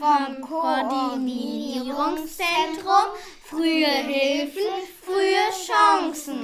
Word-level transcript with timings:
vom 0.00 0.40
Koordinierungszentrum 0.40 3.12
Frühe 3.44 3.84
Hilfen, 3.84 4.72
frühe 5.04 5.44
Chancen. 5.66 6.40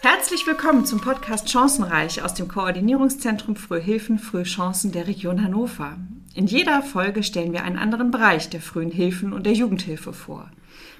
Herzlich 0.00 0.46
willkommen 0.46 0.86
zum 0.86 1.02
Podcast 1.02 1.50
Chancenreich 1.50 2.22
aus 2.22 2.32
dem 2.32 2.48
Koordinierungszentrum 2.48 3.56
Frühe 3.56 3.80
Hilfen, 3.80 4.18
frühe 4.18 4.44
Chancen 4.44 4.90
der 4.90 5.06
Region 5.06 5.44
Hannover. 5.44 5.98
In 6.34 6.46
jeder 6.46 6.82
Folge 6.82 7.22
stellen 7.22 7.52
wir 7.52 7.64
einen 7.64 7.76
anderen 7.76 8.10
Bereich 8.10 8.48
der 8.48 8.62
frühen 8.62 8.90
Hilfen 8.90 9.34
und 9.34 9.44
der 9.44 9.52
Jugendhilfe 9.52 10.14
vor. 10.14 10.50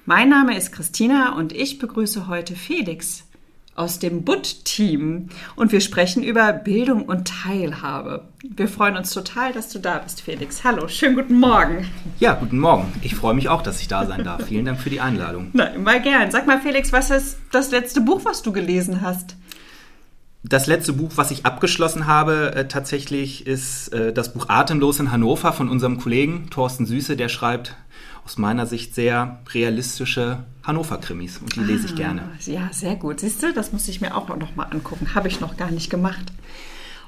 Mein 0.05 0.29
Name 0.29 0.55
ist 0.59 0.73
Christina 0.73 1.39
und 1.39 1.55
ich 1.55 1.79
begrüße 1.79 2.27
heute 2.27 2.55
Felix 2.55 3.25
aus 3.75 3.99
dem 3.99 4.23
BUT-Team 4.23 5.29
und 5.57 5.73
wir 5.73 5.81
sprechen 5.81 6.23
über 6.23 6.53
Bildung 6.53 7.03
und 7.07 7.27
Teilhabe. 7.27 8.29
Wir 8.43 8.69
freuen 8.69 8.97
uns 8.97 9.11
total, 9.11 9.53
dass 9.53 9.69
du 9.71 9.79
da 9.79 9.99
bist, 9.99 10.21
Felix. 10.21 10.63
Hallo, 10.63 10.87
schönen 10.87 11.17
guten 11.17 11.41
Morgen. 11.41 11.89
Ja, 12.21 12.35
guten 12.35 12.59
Morgen. 12.59 12.93
Ich 13.03 13.15
freue 13.15 13.35
mich 13.35 13.49
auch, 13.49 13.63
dass 13.63 13.81
ich 13.81 13.89
da 13.89 14.07
sein 14.07 14.23
darf. 14.23 14.45
Vielen 14.49 14.65
Dank 14.65 14.81
für 14.81 14.91
die 14.91 15.01
Einladung. 15.01 15.51
Na, 15.53 15.65
immer 15.65 15.99
gern. 15.99 16.31
Sag 16.31 16.47
mal, 16.47 16.61
Felix, 16.61 16.93
was 16.93 17.11
ist 17.11 17.39
das 17.51 17.71
letzte 17.73 18.01
Buch, 18.01 18.21
was 18.25 18.43
du 18.43 18.53
gelesen 18.53 19.01
hast? 19.01 19.37
Das 20.47 20.67
letzte 20.67 20.93
Buch, 20.93 21.13
was 21.17 21.31
ich 21.31 21.47
abgeschlossen 21.47 22.07
habe, 22.07 22.55
äh, 22.55 22.69
tatsächlich 22.69 23.47
ist 23.47 23.89
äh, 23.95 24.13
das 24.13 24.35
Buch 24.35 24.51
Atemlos 24.51 25.01
in 25.01 25.11
Hannover 25.11 25.55
von 25.55 25.71
unserem 25.71 25.99
Kollegen 25.99 26.51
Thorsten 26.51 26.85
Süße. 26.85 27.17
Der 27.17 27.31
schreibt 27.31 27.75
aus 28.25 28.39
meiner 28.39 28.67
Sicht 28.67 28.95
sehr 28.95 29.41
realistische 29.53 30.45
Hannover-Krimis 30.63 31.39
und 31.39 31.55
die 31.57 31.61
ah, 31.61 31.65
lese 31.65 31.87
ich 31.87 31.93
ah, 31.93 31.97
gerne. 31.97 32.23
Ja, 32.47 32.69
sehr 32.73 32.97
gut. 32.97 33.21
Siehst 33.21 33.43
du, 33.43 33.53
das 33.53 33.73
muss 33.73 33.89
ich 33.89 34.01
mir 34.01 34.17
auch 34.17 34.29
noch 34.29 34.57
mal 34.57 34.65
angucken. 34.65 35.15
Habe 35.15 35.29
ich 35.29 35.41
noch 35.41 35.57
gar 35.57 35.71
nicht 35.71 35.91
gemacht. 35.91 36.33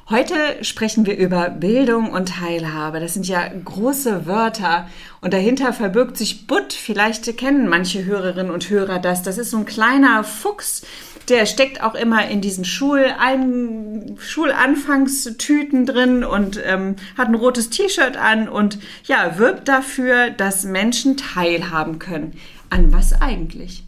Heute 0.08 0.34
sprechen 0.60 1.04
wir 1.04 1.16
über 1.16 1.50
Bildung 1.50 2.10
und 2.10 2.28
Teilhabe. 2.28 3.00
Das 3.00 3.14
sind 3.14 3.26
ja 3.26 3.42
große 3.48 4.24
Wörter 4.24 4.88
und 5.20 5.34
dahinter 5.34 5.72
verbirgt 5.72 6.16
sich 6.16 6.46
Butt. 6.46 6.72
Vielleicht 6.72 7.36
kennen 7.36 7.68
manche 7.68 8.04
Hörerinnen 8.04 8.52
und 8.52 8.70
Hörer 8.70 9.00
das. 9.00 9.24
Das 9.24 9.36
ist 9.36 9.50
so 9.50 9.56
ein 9.56 9.64
kleiner 9.64 10.22
Fuchs, 10.22 10.86
der 11.28 11.46
steckt 11.46 11.82
auch 11.82 11.94
immer 11.94 12.28
in 12.28 12.40
diesen 12.40 12.64
Schulein 12.64 14.16
Schulanfangstüten 14.18 15.86
drin 15.86 16.24
und 16.24 16.60
ähm, 16.64 16.96
hat 17.16 17.28
ein 17.28 17.34
rotes 17.34 17.70
T-Shirt 17.70 18.16
an 18.16 18.48
und 18.48 18.78
ja, 19.04 19.38
wirbt 19.38 19.68
dafür, 19.68 20.30
dass 20.30 20.64
Menschen 20.64 21.16
teilhaben 21.16 21.98
können. 21.98 22.34
An 22.70 22.92
was 22.92 23.20
eigentlich? 23.20 23.84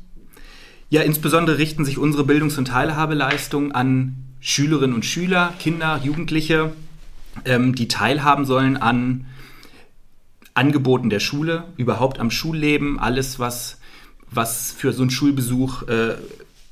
Ja, 0.90 1.02
insbesondere 1.02 1.58
richten 1.58 1.84
sich 1.84 1.98
unsere 1.98 2.24
Bildungs- 2.24 2.58
und 2.58 2.68
Teilhabeleistungen 2.68 3.72
an 3.72 4.16
Schülerinnen 4.40 4.94
und 4.94 5.04
Schüler, 5.04 5.52
Kinder, 5.58 6.00
Jugendliche, 6.02 6.72
ähm, 7.44 7.74
die 7.74 7.88
teilhaben 7.88 8.44
sollen 8.44 8.76
an 8.76 9.26
Angeboten 10.54 11.10
der 11.10 11.20
Schule, 11.20 11.64
überhaupt 11.76 12.18
am 12.18 12.30
Schulleben, 12.30 12.98
alles, 12.98 13.38
was, 13.38 13.78
was 14.30 14.72
für 14.72 14.92
so 14.92 15.02
einen 15.02 15.10
Schulbesuch 15.10 15.84
äh, 15.88 16.16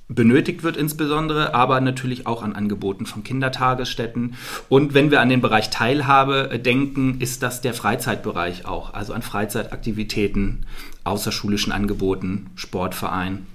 benötigt 0.08 0.62
wird 0.62 0.76
insbesondere, 0.76 1.54
aber 1.54 1.80
natürlich 1.80 2.26
auch 2.26 2.42
an 2.42 2.54
Angeboten 2.54 3.06
von 3.06 3.24
Kindertagesstätten. 3.24 4.34
Und 4.68 4.94
wenn 4.94 5.10
wir 5.10 5.20
an 5.20 5.28
den 5.28 5.40
Bereich 5.40 5.70
Teilhabe 5.70 6.50
äh, 6.52 6.58
denken, 6.58 7.20
ist 7.20 7.42
das 7.42 7.60
der 7.60 7.74
Freizeitbereich 7.74 8.66
auch, 8.66 8.94
also 8.94 9.12
an 9.12 9.22
Freizeitaktivitäten, 9.22 10.66
außerschulischen 11.04 11.72
Angeboten, 11.72 12.50
Sportverein. 12.54 13.46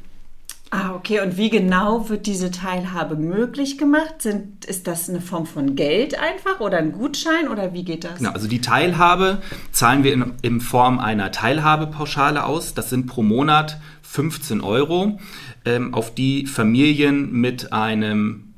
Ah, 0.73 0.93
okay. 0.95 1.19
Und 1.19 1.35
wie 1.35 1.49
genau 1.49 2.07
wird 2.07 2.25
diese 2.27 2.49
Teilhabe 2.49 3.17
möglich 3.17 3.77
gemacht? 3.77 4.21
Sind, 4.21 4.63
ist 4.63 4.87
das 4.87 5.09
eine 5.09 5.19
Form 5.19 5.45
von 5.45 5.75
Geld 5.75 6.17
einfach 6.17 6.61
oder 6.61 6.77
ein 6.77 6.93
Gutschein 6.93 7.49
oder 7.49 7.73
wie 7.73 7.83
geht 7.83 8.05
das? 8.05 8.19
Genau, 8.19 8.31
also 8.31 8.47
die 8.47 8.61
Teilhabe 8.61 9.41
zahlen 9.73 10.05
wir 10.05 10.13
in, 10.13 10.33
in 10.41 10.61
Form 10.61 10.99
einer 10.99 11.33
Teilhabepauschale 11.33 12.45
aus. 12.45 12.73
Das 12.73 12.89
sind 12.89 13.05
pro 13.07 13.21
Monat 13.21 13.81
15 14.01 14.61
Euro, 14.61 15.19
ähm, 15.65 15.93
auf 15.93 16.13
die 16.13 16.47
Familien 16.47 17.31
mit 17.31 17.73
einem 17.73 18.53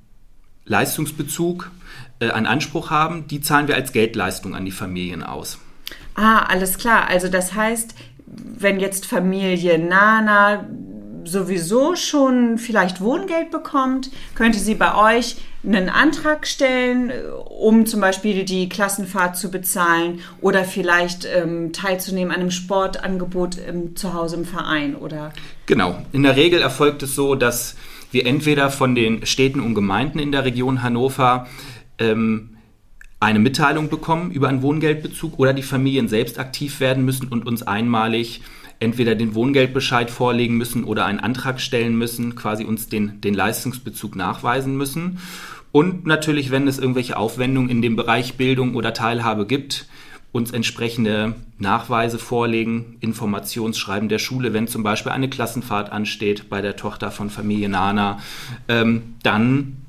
Leistungsbezug 0.66 1.72
äh, 2.20 2.32
einen 2.32 2.46
Anspruch 2.46 2.90
haben. 2.90 3.28
Die 3.28 3.42
zahlen 3.42 3.68
wir 3.68 3.76
als 3.76 3.92
Geldleistung 3.92 4.56
an 4.56 4.66
die 4.66 4.72
Familien 4.72 5.24
aus. 5.24 5.60
Ah, 6.16 6.44
alles 6.44 6.78
klar. 6.78 7.08
Also 7.08 7.28
das 7.28 7.54
heißt, 7.54 7.96
wenn 8.26 8.80
jetzt 8.80 9.06
Familie 9.06 9.80
Nana 9.80 10.68
sowieso 11.26 11.96
schon 11.96 12.58
vielleicht 12.58 13.02
Wohngeld 13.02 13.52
bekommt, 13.52 14.12
könnte 14.36 14.60
sie 14.60 14.76
bei 14.76 14.96
euch 14.96 15.38
einen 15.66 15.90
Antrag 15.90 16.46
stellen, 16.46 17.12
um 17.46 17.86
zum 17.86 18.02
Beispiel 18.02 18.44
die 18.44 18.68
Klassenfahrt 18.68 19.38
zu 19.38 19.50
bezahlen 19.50 20.20
oder 20.42 20.66
vielleicht 20.66 21.26
ähm, 21.26 21.72
teilzunehmen 21.72 22.34
an 22.34 22.42
einem 22.42 22.52
Sportangebot 22.52 23.58
ähm, 23.66 23.96
zu 23.96 24.14
Hause 24.14 24.36
im 24.36 24.46
Verein, 24.46 24.96
oder? 24.96 25.32
Genau. 25.66 26.04
In 26.12 26.24
der 26.24 26.36
Regel 26.36 26.62
erfolgt 26.62 27.04
es 27.04 27.16
so, 27.16 27.36
dass 27.36 27.76
wir 28.12 28.26
entweder 28.26 28.70
von 28.70 28.94
den 28.94 29.26
Städten 29.26 29.62
und 29.62 29.74
Gemeinden 29.74 30.20
in 30.20 30.32
der 30.32 30.44
Region 30.44 30.84
Hannover 30.84 31.48
ähm, 31.98 32.58
eine 33.22 33.40
Mitteilung 33.40 33.90
bekommen 33.90 34.32
über 34.32 34.50
einen 34.50 34.62
Wohngeldbezug 34.62 35.40
oder 35.40 35.54
die 35.54 35.64
Familien 35.64 36.10
selbst 36.10 36.40
aktiv 36.40 36.82
werden 36.82 37.06
müssen 37.06 37.30
und 37.30 37.48
uns 37.48 37.64
einmalig 37.64 38.42
entweder 38.80 39.16
den 39.16 39.36
Wohngeldbescheid 39.36 40.12
vorlegen 40.12 40.58
müssen 40.58 40.84
oder 40.84 41.06
einen 41.06 41.20
Antrag 41.20 41.62
stellen 41.62 41.98
müssen, 41.98 42.36
quasi 42.36 42.64
uns 42.66 42.88
den, 42.88 43.22
den 43.22 43.34
Leistungsbezug 43.34 44.16
nachweisen 44.16 44.78
müssen. 44.78 45.20
Und 45.72 46.06
natürlich, 46.06 46.52
wenn 46.52 46.68
es 46.68 46.78
irgendwelche 46.78 47.18
Aufwendungen 47.18 47.70
in 47.70 47.82
dem 47.82 47.96
Bereich 47.96 48.36
Bildung 48.36 48.76
oder 48.76 48.94
Teilhabe 48.94 49.48
gibt, 49.48 49.88
uns 50.32 50.52
entsprechende 50.52 51.36
Nachweise 51.60 52.18
vorlegen, 52.18 52.98
Informationsschreiben 53.02 54.10
der 54.10 54.20
Schule, 54.20 54.52
wenn 54.54 54.68
zum 54.68 54.84
Beispiel 54.84 55.12
eine 55.12 55.30
Klassenfahrt 55.30 55.92
ansteht 55.92 56.50
bei 56.50 56.62
der 56.62 56.76
Tochter 56.76 57.12
von 57.12 57.30
Familie 57.30 57.70
Nana, 57.70 58.20
ähm, 58.68 59.16
dann 59.22 59.83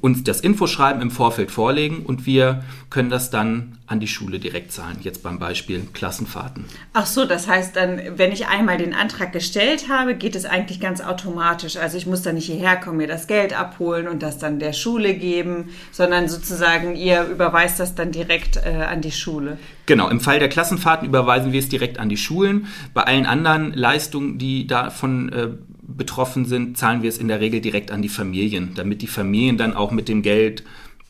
uns 0.00 0.24
das 0.24 0.40
Infoschreiben 0.40 1.02
im 1.02 1.10
Vorfeld 1.10 1.50
vorlegen 1.50 2.04
und 2.04 2.26
wir 2.26 2.64
können 2.88 3.10
das 3.10 3.30
dann 3.30 3.78
an 3.86 4.00
die 4.00 4.06
Schule 4.06 4.38
direkt 4.38 4.72
zahlen. 4.72 4.98
Jetzt 5.02 5.22
beim 5.22 5.38
Beispiel 5.38 5.82
Klassenfahrten. 5.92 6.64
Ach 6.92 7.06
so, 7.06 7.24
das 7.24 7.48
heißt 7.48 7.74
dann, 7.74 8.00
wenn 8.16 8.30
ich 8.30 8.46
einmal 8.46 8.78
den 8.78 8.94
Antrag 8.94 9.32
gestellt 9.32 9.88
habe, 9.88 10.14
geht 10.14 10.36
es 10.36 10.44
eigentlich 10.44 10.80
ganz 10.80 11.00
automatisch. 11.00 11.76
Also 11.76 11.96
ich 11.96 12.06
muss 12.06 12.22
dann 12.22 12.36
nicht 12.36 12.46
hierher 12.46 12.76
kommen, 12.76 12.98
mir 12.98 13.08
das 13.08 13.26
Geld 13.26 13.58
abholen 13.58 14.06
und 14.06 14.22
das 14.22 14.38
dann 14.38 14.58
der 14.58 14.72
Schule 14.72 15.14
geben, 15.14 15.70
sondern 15.90 16.28
sozusagen 16.28 16.94
ihr 16.94 17.24
überweist 17.24 17.80
das 17.80 17.94
dann 17.94 18.12
direkt 18.12 18.58
äh, 18.58 18.84
an 18.88 19.00
die 19.00 19.12
Schule. 19.12 19.58
Genau, 19.86 20.08
im 20.08 20.20
Fall 20.20 20.38
der 20.38 20.48
Klassenfahrten 20.48 21.08
überweisen 21.08 21.50
wir 21.50 21.58
es 21.58 21.68
direkt 21.68 21.98
an 21.98 22.08
die 22.08 22.16
Schulen. 22.16 22.68
Bei 22.94 23.02
allen 23.02 23.26
anderen 23.26 23.72
Leistungen, 23.72 24.38
die 24.38 24.68
davon 24.68 25.32
äh, 25.32 25.48
betroffen 25.96 26.44
sind, 26.44 26.76
zahlen 26.76 27.02
wir 27.02 27.08
es 27.08 27.18
in 27.18 27.28
der 27.28 27.40
Regel 27.40 27.60
direkt 27.60 27.90
an 27.90 28.02
die 28.02 28.08
Familien, 28.08 28.72
damit 28.74 29.02
die 29.02 29.06
Familien 29.06 29.56
dann 29.56 29.74
auch 29.74 29.90
mit 29.90 30.08
dem 30.08 30.22
Geld 30.22 30.64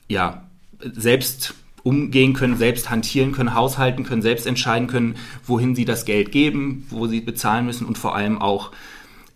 ja 0.09 0.45
selbst 0.81 1.55
umgehen 1.83 2.35
können, 2.35 2.57
selbst 2.57 2.91
hantieren 2.91 3.33
können, 3.33 3.55
haushalten 3.55 4.05
können, 4.05 4.23
selbst 4.23 4.47
entscheiden 4.47 4.89
können, 4.89 5.17
wohin 5.47 5.75
sie 5.75 5.85
das 5.85 6.05
Geld 6.05 6.33
geben, 6.33 6.87
wo 6.91 7.07
sie 7.07 7.21
bezahlen 7.21 7.67
müssen 7.67 7.87
und 7.87 7.97
vor 7.97 8.15
allem 8.15 8.41
auch 8.41 8.73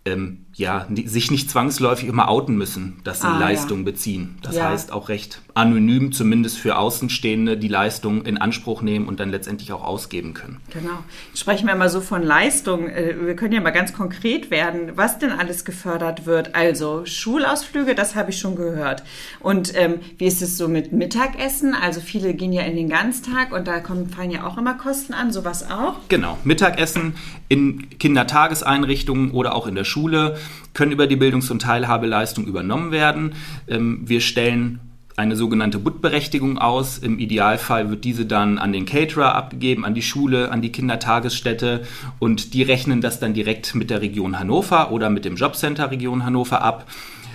ähm, 0.04 0.43
ja, 0.56 0.86
sich 1.04 1.30
nicht 1.30 1.50
zwangsläufig 1.50 2.08
immer 2.08 2.28
outen 2.28 2.56
müssen, 2.56 3.00
dass 3.02 3.20
sie 3.20 3.26
ah, 3.26 3.38
Leistungen 3.38 3.84
ja. 3.84 3.90
beziehen. 3.90 4.38
Das 4.42 4.54
ja. 4.54 4.68
heißt 4.68 4.92
auch 4.92 5.08
recht 5.08 5.40
anonym, 5.54 6.12
zumindest 6.12 6.58
für 6.58 6.78
Außenstehende, 6.78 7.56
die 7.56 7.68
Leistung 7.68 8.24
in 8.24 8.38
Anspruch 8.38 8.82
nehmen 8.82 9.06
und 9.06 9.18
dann 9.18 9.30
letztendlich 9.30 9.72
auch 9.72 9.82
ausgeben 9.82 10.32
können. 10.32 10.60
Genau. 10.72 10.98
Sprechen 11.34 11.66
wir 11.66 11.74
mal 11.74 11.88
so 11.88 12.00
von 12.00 12.22
Leistung. 12.22 12.88
Äh, 12.88 13.14
wir 13.20 13.34
können 13.34 13.52
ja 13.52 13.60
mal 13.60 13.70
ganz 13.70 13.92
konkret 13.92 14.50
werden, 14.50 14.92
was 14.94 15.18
denn 15.18 15.30
alles 15.30 15.64
gefördert 15.64 16.26
wird. 16.26 16.54
Also 16.54 17.04
Schulausflüge, 17.04 17.96
das 17.96 18.14
habe 18.14 18.30
ich 18.30 18.38
schon 18.38 18.54
gehört. 18.54 19.02
Und 19.40 19.76
ähm, 19.76 20.00
wie 20.18 20.26
ist 20.26 20.40
es 20.40 20.56
so 20.56 20.68
mit 20.68 20.92
Mittagessen? 20.92 21.74
Also 21.74 22.00
viele 22.00 22.34
gehen 22.34 22.52
ja 22.52 22.62
in 22.62 22.76
den 22.76 22.88
Ganztag 22.88 23.52
und 23.52 23.66
da 23.66 23.80
kommen, 23.80 24.08
fallen 24.08 24.30
ja 24.30 24.46
auch 24.46 24.56
immer 24.56 24.74
Kosten 24.74 25.14
an, 25.14 25.32
sowas 25.32 25.68
auch? 25.68 25.94
Genau. 26.08 26.38
Mittagessen 26.44 27.14
in 27.48 27.88
Kindertageseinrichtungen 27.98 29.32
oder 29.32 29.54
auch 29.54 29.66
in 29.66 29.74
der 29.74 29.84
Schule 29.84 30.36
können 30.72 30.92
über 30.92 31.06
die 31.06 31.16
Bildungs- 31.16 31.50
und 31.50 31.62
Teilhabeleistung 31.62 32.46
übernommen 32.46 32.90
werden. 32.90 33.34
Ähm, 33.68 34.02
wir 34.04 34.20
stellen 34.20 34.80
eine 35.16 35.36
sogenannte 35.36 35.78
BUT-Berechtigung 35.78 36.58
aus. 36.58 36.98
Im 36.98 37.18
Idealfall 37.18 37.90
wird 37.90 38.04
diese 38.04 38.26
dann 38.26 38.58
an 38.58 38.72
den 38.72 38.84
Caterer 38.84 39.34
abgegeben, 39.34 39.84
an 39.84 39.94
die 39.94 40.02
Schule, 40.02 40.50
an 40.50 40.60
die 40.60 40.72
Kindertagesstätte 40.72 41.84
und 42.18 42.52
die 42.54 42.62
rechnen 42.62 43.00
das 43.00 43.20
dann 43.20 43.34
direkt 43.34 43.74
mit 43.74 43.90
der 43.90 44.00
Region 44.00 44.38
Hannover 44.38 44.90
oder 44.90 45.10
mit 45.10 45.24
dem 45.24 45.36
Jobcenter 45.36 45.90
Region 45.90 46.24
Hannover 46.24 46.62
ab, 46.62 46.90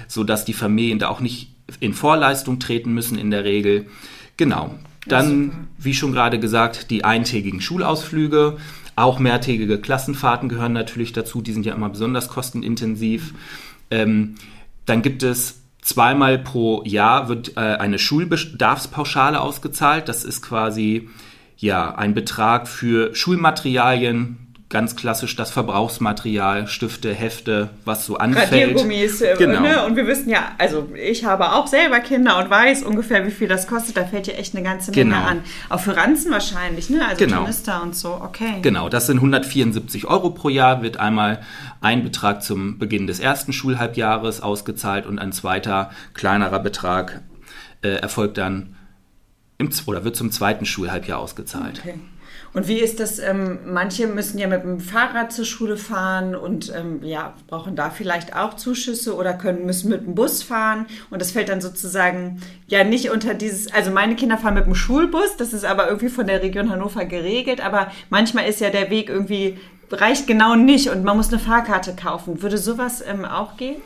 sodass 0.08 0.44
die 0.44 0.54
Familien 0.54 1.00
da 1.00 1.08
auch 1.08 1.22
nicht 1.22 1.54
in 1.80 1.94
Vorleistung 1.94 2.60
treten 2.60 2.94
müssen 2.94 3.18
in 3.18 3.32
der 3.32 3.46
Regel. 3.46 3.86
Genau. 4.36 4.76
Dann, 5.08 5.68
wie 5.78 5.94
schon 5.94 6.12
gerade 6.12 6.40
gesagt, 6.40 6.92
die 6.92 7.04
eintägigen 7.04 7.62
Schulausflüge. 7.62 8.58
Auch 9.00 9.18
mehrtägige 9.18 9.80
Klassenfahrten 9.80 10.50
gehören 10.50 10.74
natürlich 10.74 11.14
dazu, 11.14 11.42
die 11.42 11.54
sind 11.54 11.66
ja 11.66 11.74
immer 11.74 11.88
besonders 11.88 12.28
kostenintensiv. 12.28 13.34
Ähm, 13.90 14.36
dann 14.86 15.02
gibt 15.02 15.24
es 15.24 15.60
Zweimal 15.82 16.38
pro 16.38 16.84
Jahr 16.84 17.30
wird 17.30 17.56
äh, 17.56 17.62
eine 17.62 17.98
Schulbedarfspauschale 17.98 19.40
ausgezahlt. 19.40 20.10
Das 20.10 20.26
ist 20.26 20.42
quasi 20.42 21.10
ja 21.56 21.96
ein 21.96 22.14
Betrag 22.14 22.68
für 22.68 23.16
Schulmaterialien, 23.16 24.49
ganz 24.70 24.96
klassisch 24.96 25.36
das 25.36 25.50
Verbrauchsmaterial, 25.50 26.68
Stifte, 26.68 27.12
Hefte, 27.12 27.72
was 27.86 28.06
so 28.06 28.18
anfällt. 28.18 28.52
Radiergummis. 28.52 29.20
äh, 29.22 29.36
Genau. 29.38 29.62
Ne? 29.62 29.84
Und 29.84 29.96
wir 29.96 30.06
wissen 30.06 30.30
ja, 30.30 30.52
also 30.60 30.88
ich 30.96 31.26
habe 31.26 31.54
auch 31.54 31.66
selber 31.66 32.00
Kinder 32.00 32.38
und 32.38 32.52
weiß 32.52 32.84
ungefähr, 32.84 33.26
wie 33.26 33.32
viel 33.32 33.48
das 33.48 33.66
kostet. 33.66 33.98
Da 33.98 34.06
fällt 34.06 34.28
ja 34.28 34.36
echt 34.36 34.54
eine 34.56 34.64
ganze 34.64 34.92
Menge 34.92 35.06
Genau. 35.16 35.24
an. 35.26 35.42
Auch 35.70 35.80
für 35.80 35.98
Ranzen 35.98 36.32
wahrscheinlich, 36.32 36.92
ne? 36.92 37.02
Also 37.04 37.26
Genau. 37.26 37.38
Tornister 37.38 37.82
und 37.82 37.96
so, 37.96 38.10
okay. 38.22 38.60
Genau, 38.62 38.90
das 38.90 39.08
sind 39.08 39.18
174 39.18 40.06
Euro 40.06 40.30
pro 40.30 40.50
Jahr, 40.50 40.84
wird 40.84 40.98
einmal 40.98 41.42
ein 41.82 42.04
Betrag 42.04 42.44
zum 42.44 42.78
Beginn 42.78 43.08
des 43.08 43.20
ersten 43.20 43.54
Schulhalbjahres 43.54 44.42
ausgezahlt 44.42 45.08
und 45.08 45.18
ein 45.18 45.32
zweiter 45.32 45.90
kleinerer 46.14 46.60
Betrag 46.60 47.22
äh, 47.82 47.90
erfolgt 47.96 48.38
dann 48.38 48.76
im, 49.58 49.72
oder 49.88 50.04
wird 50.04 50.16
zum 50.16 50.32
zweiten 50.32 50.66
Schulhalbjahr 50.68 51.18
ausgezahlt. 51.18 51.80
Okay. 51.84 51.96
Und 52.54 52.68
wie 52.68 52.80
ist 52.80 53.00
das? 53.00 53.20
Ähm, 53.20 53.60
manche 53.66 54.08
müssen 54.08 54.40
ja 54.40 54.48
mit 54.48 54.64
dem 54.64 54.80
Fahrrad 54.80 55.32
zur 55.32 55.46
Schule 55.46 55.78
fahren 55.78 56.36
und 56.36 56.74
ähm, 56.76 57.04
ja, 57.04 57.34
brauchen 57.48 57.76
da 57.76 57.90
vielleicht 57.90 58.36
auch 58.36 58.56
Zuschüsse 58.56 59.16
oder 59.16 59.34
können 59.34 59.66
müssen 59.66 59.90
mit 59.90 60.06
dem 60.06 60.16
Bus 60.16 60.44
fahren. 60.44 60.86
Und 61.10 61.22
das 61.22 61.32
fällt 61.32 61.50
dann 61.50 61.62
sozusagen 61.62 62.42
ja 62.68 62.84
nicht 62.84 63.12
unter 63.12 63.34
dieses, 63.34 63.72
also 63.72 63.92
meine 63.92 64.16
Kinder 64.16 64.38
fahren 64.38 64.56
mit 64.56 64.66
dem 64.66 64.76
Schulbus, 64.76 65.38
das 65.38 65.54
ist 65.54 65.66
aber 65.66 65.88
irgendwie 65.88 66.10
von 66.10 66.28
der 66.28 66.42
Region 66.42 66.70
Hannover 66.70 67.06
geregelt, 67.06 67.64
aber 67.64 67.92
manchmal 68.10 68.48
ist 68.48 68.62
ja 68.62 68.70
der 68.70 68.90
Weg 68.90 69.10
irgendwie 69.10 69.58
reicht 69.92 70.28
genau 70.28 70.56
nicht 70.56 70.90
und 70.90 71.04
man 71.04 71.18
muss 71.18 71.30
eine 71.30 71.40
Fahrkarte 71.40 71.96
kaufen. 71.96 72.42
Würde 72.42 72.58
sowas 72.58 73.04
ähm, 73.06 73.26
auch 73.26 73.58
gehen? 73.58 73.82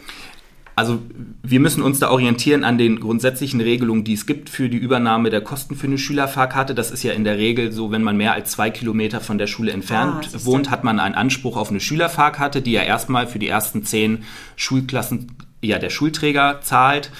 Also 0.75 0.99
wir 1.43 1.59
müssen 1.59 1.83
uns 1.83 1.99
da 1.99 2.09
orientieren 2.09 2.63
an 2.63 2.77
den 2.77 2.99
grundsätzlichen 2.99 3.61
Regelungen, 3.61 4.03
die 4.03 4.13
es 4.13 4.25
gibt 4.25 4.49
für 4.49 4.69
die 4.69 4.77
Übernahme 4.77 5.29
der 5.29 5.41
Kosten 5.41 5.75
für 5.75 5.87
eine 5.87 5.97
Schülerfahrkarte. 5.99 6.73
Das 6.73 6.89
ist 6.89 7.03
ja 7.03 7.13
in 7.13 7.23
der 7.23 7.37
Regel 7.37 7.71
so, 7.71 7.91
wenn 7.91 8.01
man 8.03 8.17
mehr 8.17 8.33
als 8.33 8.51
zwei 8.51 8.69
Kilometer 8.71 9.21
von 9.21 9.37
der 9.37 9.47
Schule 9.47 9.71
Ah, 9.71 9.75
entfernt 9.75 10.23
siehste. 10.25 10.45
wohnt, 10.45 10.71
hat 10.71 10.83
man 10.83 10.99
einen 10.99 11.15
Anspruch 11.15 11.57
auf 11.57 11.69
eine 11.69 11.79
Schülerfahrkarte, 11.79 12.61
die 12.61 12.71
ja 12.71 12.81
erstmal 12.81 13.27
für 13.27 13.39
die 13.39 13.47
ersten 13.47 13.83
zehn 13.83 14.23
Schulklassen 14.55 15.33
ja 15.61 15.77
der 15.79 15.89
Schulträger 15.91 16.59
zahlt. 16.61 17.11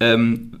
Ähm, 0.00 0.52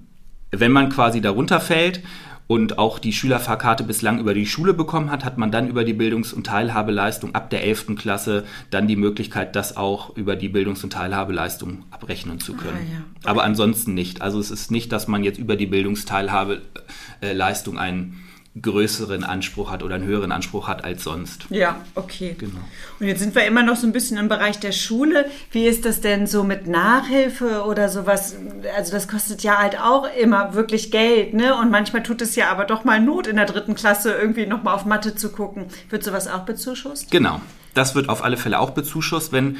wenn 0.50 0.72
man 0.72 0.90
quasi 0.90 1.22
darunter 1.22 1.60
fällt 1.60 2.02
und 2.46 2.78
auch 2.78 2.98
die 2.98 3.12
Schülerfahrkarte 3.12 3.84
bislang 3.84 4.18
über 4.18 4.32
die 4.34 4.46
Schule 4.46 4.74
bekommen 4.74 5.10
hat, 5.10 5.24
hat 5.24 5.38
man 5.38 5.50
dann 5.50 5.68
über 5.68 5.84
die 5.84 5.94
Bildungs- 5.94 6.32
und 6.32 6.46
Teilhabeleistung 6.46 7.34
ab 7.34 7.50
der 7.50 7.64
11. 7.64 7.96
Klasse 7.96 8.44
dann 8.70 8.88
die 8.88 8.96
Möglichkeit, 8.96 9.56
das 9.56 9.76
auch 9.76 10.16
über 10.16 10.36
die 10.36 10.48
Bildungs- 10.48 10.84
und 10.84 10.92
Teilhabeleistung 10.92 11.84
abrechnen 11.90 12.40
zu 12.40 12.54
können. 12.54 12.78
Ah, 12.78 12.92
ja. 12.92 13.02
Aber 13.30 13.44
ansonsten 13.44 13.94
nicht. 13.94 14.22
Also 14.22 14.38
es 14.38 14.50
ist 14.50 14.70
nicht, 14.70 14.92
dass 14.92 15.08
man 15.08 15.24
jetzt 15.24 15.38
über 15.38 15.56
die 15.56 15.66
Bildungsteilhabeleistung 15.66 17.78
einen 17.78 18.22
größeren 18.60 19.24
Anspruch 19.24 19.70
hat 19.70 19.82
oder 19.82 19.94
einen 19.94 20.04
höheren 20.04 20.30
Anspruch 20.30 20.68
hat 20.68 20.84
als 20.84 21.04
sonst. 21.04 21.46
Ja, 21.48 21.80
okay. 21.94 22.36
Genau. 22.38 22.60
Und 23.00 23.06
jetzt 23.06 23.20
sind 23.20 23.34
wir 23.34 23.46
immer 23.46 23.62
noch 23.62 23.76
so 23.76 23.86
ein 23.86 23.92
bisschen 23.92 24.18
im 24.18 24.28
Bereich 24.28 24.58
der 24.60 24.72
Schule. 24.72 25.24
Wie 25.50 25.66
ist 25.66 25.86
das 25.86 26.02
denn 26.02 26.26
so 26.26 26.44
mit 26.44 26.66
Nachhilfe 26.66 27.64
oder 27.64 27.88
sowas? 27.88 28.36
Also 28.76 28.92
das 28.92 29.08
kostet 29.08 29.42
ja 29.42 29.58
halt 29.58 29.80
auch 29.80 30.06
immer 30.20 30.54
wirklich 30.54 30.90
Geld, 30.90 31.32
ne? 31.32 31.56
Und 31.56 31.70
manchmal 31.70 32.02
tut 32.02 32.20
es 32.20 32.36
ja 32.36 32.50
aber 32.50 32.66
doch 32.66 32.84
mal 32.84 33.00
Not 33.00 33.26
in 33.26 33.36
der 33.36 33.46
dritten 33.46 33.74
Klasse 33.74 34.12
irgendwie 34.12 34.44
noch 34.44 34.62
mal 34.62 34.74
auf 34.74 34.84
Mathe 34.84 35.14
zu 35.14 35.30
gucken. 35.30 35.66
Wird 35.88 36.04
sowas 36.04 36.28
auch 36.28 36.40
bezuschusst? 36.40 37.10
Genau. 37.10 37.40
Das 37.74 37.94
wird 37.94 38.10
auf 38.10 38.22
alle 38.22 38.36
Fälle 38.36 38.58
auch 38.58 38.70
bezuschusst, 38.70 39.32
wenn 39.32 39.56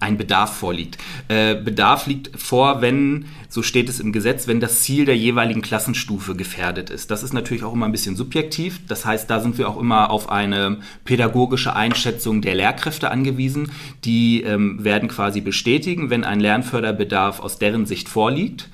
ein 0.00 0.16
Bedarf 0.16 0.56
vorliegt. 0.56 0.96
Äh, 1.28 1.54
Bedarf 1.54 2.06
liegt 2.06 2.40
vor, 2.40 2.80
wenn, 2.80 3.26
so 3.50 3.62
steht 3.62 3.90
es 3.90 4.00
im 4.00 4.12
Gesetz, 4.12 4.46
wenn 4.46 4.58
das 4.58 4.80
Ziel 4.80 5.04
der 5.04 5.16
jeweiligen 5.16 5.60
Klassenstufe 5.60 6.34
gefährdet 6.34 6.88
ist. 6.88 7.10
Das 7.10 7.22
ist 7.22 7.34
natürlich 7.34 7.62
auch 7.62 7.74
immer 7.74 7.84
ein 7.84 7.92
bisschen 7.92 8.16
subjektiv. 8.16 8.80
Das 8.88 9.04
heißt, 9.04 9.28
da 9.28 9.40
sind 9.40 9.58
wir 9.58 9.68
auch 9.68 9.78
immer 9.78 10.10
auf 10.10 10.30
eine 10.30 10.78
pädagogische 11.04 11.76
Einschätzung 11.76 12.40
der 12.40 12.54
Lehrkräfte 12.54 13.10
angewiesen. 13.10 13.70
Die 14.04 14.42
ähm, 14.42 14.82
werden 14.82 15.10
quasi 15.10 15.42
bestätigen, 15.42 16.08
wenn 16.08 16.24
ein 16.24 16.40
Lernförderbedarf 16.40 17.40
aus 17.40 17.58
deren 17.58 17.84
Sicht 17.84 18.08
vorliegt. 18.08 18.70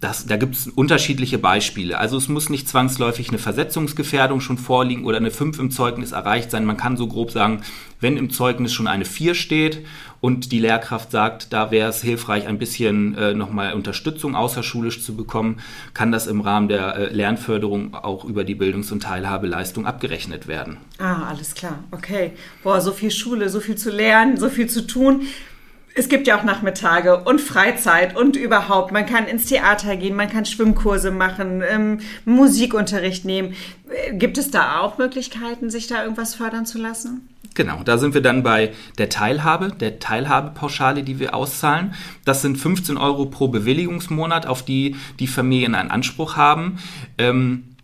Das, 0.00 0.24
da 0.24 0.38
gibt 0.38 0.56
es 0.56 0.66
unterschiedliche 0.66 1.36
Beispiele. 1.36 1.98
Also 1.98 2.16
es 2.16 2.28
muss 2.28 2.48
nicht 2.48 2.66
zwangsläufig 2.66 3.28
eine 3.28 3.36
Versetzungsgefährdung 3.36 4.40
schon 4.40 4.56
vorliegen 4.56 5.04
oder 5.04 5.18
eine 5.18 5.30
5 5.30 5.58
im 5.58 5.70
Zeugnis 5.70 6.12
erreicht 6.12 6.50
sein. 6.50 6.64
Man 6.64 6.78
kann 6.78 6.96
so 6.96 7.06
grob 7.06 7.30
sagen, 7.30 7.60
wenn 8.00 8.16
im 8.16 8.30
Zeugnis 8.30 8.72
schon 8.72 8.86
eine 8.86 9.04
4 9.04 9.34
steht 9.34 9.84
und 10.22 10.52
die 10.52 10.58
Lehrkraft 10.58 11.10
sagt, 11.10 11.52
da 11.52 11.70
wäre 11.70 11.90
es 11.90 12.00
hilfreich, 12.00 12.46
ein 12.46 12.58
bisschen 12.58 13.14
äh, 13.14 13.34
nochmal 13.34 13.74
Unterstützung 13.74 14.34
außerschulisch 14.34 15.04
zu 15.04 15.16
bekommen, 15.16 15.60
kann 15.92 16.12
das 16.12 16.26
im 16.26 16.40
Rahmen 16.40 16.68
der 16.68 16.96
äh, 16.96 17.14
Lernförderung 17.14 17.94
auch 17.94 18.24
über 18.24 18.44
die 18.44 18.54
Bildungs- 18.54 18.92
und 18.92 19.02
Teilhabeleistung 19.02 19.84
abgerechnet 19.84 20.48
werden. 20.48 20.78
Ah, 20.98 21.28
alles 21.28 21.54
klar. 21.54 21.84
Okay. 21.90 22.32
Boah, 22.62 22.80
so 22.80 22.92
viel 22.92 23.10
Schule, 23.10 23.50
so 23.50 23.60
viel 23.60 23.76
zu 23.76 23.90
lernen, 23.90 24.38
so 24.38 24.48
viel 24.48 24.68
zu 24.68 24.86
tun. 24.86 25.26
Es 25.94 26.08
gibt 26.08 26.26
ja 26.26 26.38
auch 26.38 26.44
Nachmittage 26.44 27.24
und 27.24 27.40
Freizeit 27.40 28.16
und 28.16 28.36
überhaupt. 28.36 28.92
Man 28.92 29.06
kann 29.06 29.26
ins 29.26 29.46
Theater 29.46 29.96
gehen, 29.96 30.14
man 30.14 30.30
kann 30.30 30.44
Schwimmkurse 30.44 31.10
machen, 31.10 31.62
ähm, 31.68 32.00
Musikunterricht 32.24 33.24
nehmen. 33.24 33.54
Äh, 33.88 34.14
Gibt 34.14 34.38
es 34.38 34.50
da 34.50 34.80
auch 34.80 34.98
Möglichkeiten, 34.98 35.68
sich 35.70 35.88
da 35.88 36.02
irgendwas 36.02 36.34
fördern 36.34 36.64
zu 36.64 36.78
lassen? 36.78 37.28
Genau, 37.54 37.82
da 37.84 37.98
sind 37.98 38.14
wir 38.14 38.22
dann 38.22 38.42
bei 38.42 38.72
der 38.98 39.08
Teilhabe, 39.08 39.72
der 39.72 39.98
Teilhabepauschale, 39.98 41.02
die 41.02 41.18
wir 41.18 41.34
auszahlen. 41.34 41.94
Das 42.24 42.42
sind 42.42 42.56
15 42.56 42.96
Euro 42.96 43.26
pro 43.26 43.48
Bewilligungsmonat, 43.48 44.46
auf 44.46 44.64
die 44.64 44.96
die 45.18 45.26
Familien 45.26 45.74
einen 45.74 45.90
Anspruch 45.90 46.36
haben. 46.36 46.78
Ähm, 47.18 47.76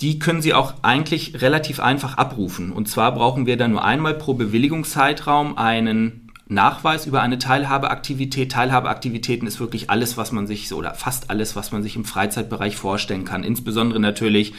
die 0.00 0.18
können 0.18 0.42
Sie 0.42 0.54
auch 0.54 0.74
eigentlich 0.82 1.42
relativ 1.42 1.78
einfach 1.78 2.16
abrufen. 2.16 2.72
Und 2.72 2.88
zwar 2.88 3.14
brauchen 3.14 3.46
wir 3.46 3.56
dann 3.56 3.72
nur 3.72 3.84
einmal 3.84 4.14
pro 4.14 4.34
Bewilligungszeitraum 4.34 5.56
einen 5.58 6.29
Nachweis 6.50 7.06
über 7.06 7.22
eine 7.22 7.38
Teilhabeaktivität. 7.38 8.52
Teilhabeaktivitäten 8.52 9.46
ist 9.46 9.60
wirklich 9.60 9.88
alles, 9.88 10.16
was 10.16 10.32
man 10.32 10.46
sich, 10.46 10.72
oder 10.72 10.94
fast 10.94 11.30
alles, 11.30 11.54
was 11.54 11.70
man 11.70 11.82
sich 11.82 11.96
im 11.96 12.04
Freizeitbereich 12.04 12.76
vorstellen 12.76 13.24
kann. 13.24 13.44
Insbesondere 13.44 14.00
natürlich 14.00 14.52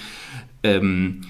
ähm, 0.64 1.22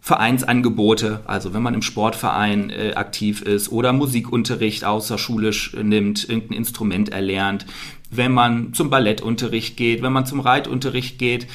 Vereinsangebote, 0.00 1.20
also 1.24 1.52
wenn 1.52 1.62
man 1.62 1.74
im 1.74 1.82
Sportverein 1.82 2.70
äh, 2.70 2.92
aktiv 2.94 3.42
ist 3.42 3.72
oder 3.72 3.92
Musikunterricht 3.92 4.84
außerschulisch 4.84 5.74
nimmt, 5.82 6.28
irgendein 6.28 6.58
Instrument 6.58 7.08
erlernt, 7.08 7.66
wenn 8.10 8.30
man 8.30 8.72
zum 8.72 8.90
Ballettunterricht 8.90 9.76
geht, 9.76 10.02
wenn 10.02 10.12
man 10.12 10.26
zum 10.26 10.40
Reitunterricht 10.40 11.18
geht, 11.18 11.48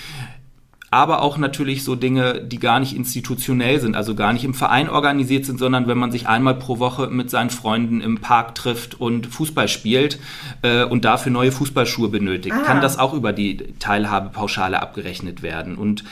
aber 0.91 1.21
auch 1.21 1.37
natürlich 1.37 1.83
so 1.83 1.95
Dinge, 1.95 2.41
die 2.41 2.59
gar 2.59 2.79
nicht 2.79 2.95
institutionell 2.95 3.79
sind, 3.79 3.95
also 3.95 4.15
gar 4.15 4.33
nicht 4.33 4.43
im 4.43 4.53
Verein 4.53 4.89
organisiert 4.89 5.45
sind, 5.45 5.59
sondern 5.59 5.87
wenn 5.87 5.97
man 5.97 6.11
sich 6.11 6.27
einmal 6.27 6.55
pro 6.55 6.79
Woche 6.79 7.07
mit 7.07 7.29
seinen 7.29 7.49
Freunden 7.51 8.01
im 8.01 8.19
Park 8.19 8.55
trifft 8.55 8.99
und 8.99 9.27
Fußball 9.27 9.67
spielt 9.67 10.19
äh, 10.63 10.83
und 10.83 11.05
dafür 11.05 11.31
neue 11.31 11.51
Fußballschuhe 11.51 12.09
benötigt, 12.09 12.55
Ah. 12.57 12.63
kann 12.65 12.81
das 12.81 12.97
auch 12.97 13.13
über 13.13 13.33
die 13.33 13.57
Teilhabepauschale 13.79 14.81
abgerechnet 14.81 15.41
werden. 15.41 15.75
Und 15.75 16.03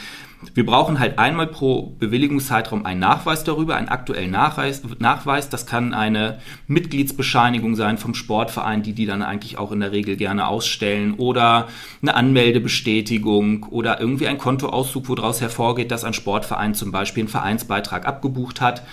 wir 0.54 0.66
brauchen 0.66 1.00
halt 1.00 1.18
einmal 1.18 1.48
pro 1.48 1.96
Bewilligungszeitraum 1.98 2.86
einen 2.86 3.00
Nachweis 3.00 3.44
darüber, 3.44 3.76
einen 3.76 3.90
aktuellen 3.90 4.30
Nachweis. 4.30 4.84
Nachweis. 5.00 5.50
Das 5.50 5.66
kann 5.66 5.96
eine 5.96 6.40
Mitgliedsbescheinigung 6.68 7.76
sein 7.76 7.98
vom 7.98 8.14
Sportverein, 8.14 8.84
die 8.84 8.94
die 8.94 9.08
dann 9.08 9.24
eigentlich 9.24 9.58
auch 9.58 9.72
in 9.72 9.80
der 9.80 9.92
Regel 9.92 10.16
gerne 10.16 10.48
ausstellen, 10.48 11.16
oder 11.16 11.68
eine 12.02 12.14
Anmeldebestätigung 12.14 13.64
oder 13.72 14.00
irgendwie 14.00 14.28
ein 14.28 14.38
Kontoauszug, 14.38 15.10
woraus 15.10 15.42
hervorgeht, 15.42 15.90
dass 15.90 16.04
ein 16.04 16.14
Sportverein 16.14 16.76
zum 16.76 16.92
Beispiel 16.92 17.22
einen 17.22 17.30
Vereinsbeitrag 17.30 18.06
abgebucht 18.08 18.62
hat. 18.62 18.84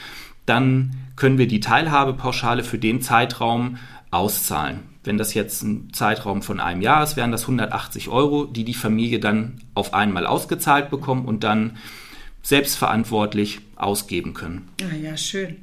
Dann 0.47 0.95
können 1.17 1.37
wir 1.37 1.47
die 1.47 1.61
Teilhabepauschale 1.61 2.65
für 2.65 2.79
den 2.79 3.03
Zeitraum 3.03 3.77
auszahlen. 4.11 4.94
Wenn 5.05 5.19
das 5.19 5.35
jetzt 5.35 5.63
ein 5.63 5.93
Zeitraum 5.93 6.43
von 6.43 6.61
einem 6.61 6.81
Jahr 6.81 7.03
ist, 7.03 7.17
wären 7.17 7.31
das 7.31 7.43
180 7.43 8.09
Euro, 8.09 8.47
die 8.47 8.65
die 8.65 8.75
Familie 8.75 9.21
dann 9.21 9.61
auf 9.75 9.95
einmal 9.95 10.27
ausgezahlt 10.27 10.91
bekommen 10.91 11.27
und 11.27 11.45
dann 11.45 11.77
selbstverantwortlich 12.43 13.61
ausgeben 13.77 14.35
können. 14.35 14.69
Ah 14.83 14.97
ja, 14.97 15.17
schön. 15.17 15.57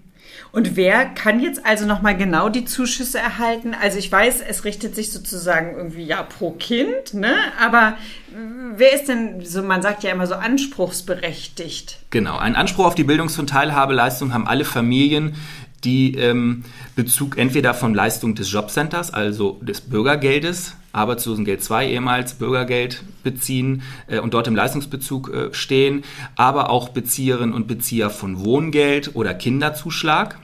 Und 0.51 0.75
wer 0.75 1.05
kann 1.05 1.39
jetzt 1.39 1.65
also 1.65 1.86
nochmal 1.86 2.17
genau 2.17 2.50
die 2.50 2.65
Zuschüsse 2.65 3.19
erhalten? 3.19 3.74
Also 3.74 3.98
ich 3.98 4.12
weiß, 4.12 4.41
es 4.41 4.65
richtet 4.65 4.95
sich 4.95 5.12
sozusagen 5.12 5.75
irgendwie 5.75 6.03
ja 6.03 6.24
pro 6.24 6.51
Kind, 6.51 7.13
ne? 7.13 7.33
Aber 7.60 7.98
äh, 8.31 8.74
wer 8.75 8.93
ist 8.93 9.07
denn 9.07 9.43
so, 9.45 9.63
man 9.63 9.81
sagt 9.81 10.03
ja 10.03 10.12
immer 10.12 10.27
so 10.27 10.36
anspruchsberechtigt? 10.36 12.00
Genau, 12.10 12.38
einen 12.38 12.55
Anspruch 12.55 12.86
auf 12.86 12.95
die 12.95 13.03
Bildungs- 13.03 13.39
und 13.39 13.50
Teilhabeleistung 13.50 14.33
haben 14.33 14.48
alle 14.48 14.65
Familien, 14.65 15.36
die 15.84 16.16
ähm, 16.16 16.64
Bezug 16.96 17.38
entweder 17.38 17.74
von 17.74 17.94
Leistung 17.94 18.36
des 18.36 18.52
Jobcenters, 18.52 19.14
also 19.14 19.60
des 19.62 19.82
Bürgergeldes, 19.82 20.76
Arbeitslosengeld 20.94 21.64
2 21.64 21.90
ehemals 21.90 22.34
Bürgergeld 22.34 23.04
beziehen 23.24 23.82
äh, 24.08 24.20
und 24.20 24.34
dort 24.34 24.48
im 24.48 24.56
Leistungsbezug 24.56 25.34
äh, 25.34 25.54
stehen, 25.54 26.04
aber 26.36 26.70
auch 26.70 26.90
Bezieherinnen 26.90 27.56
und 27.56 27.68
Bezieher 27.68 28.10
von 28.10 28.44
Wohngeld 28.44 29.16
oder 29.16 29.34
Kinderzuschlag. 29.34 30.38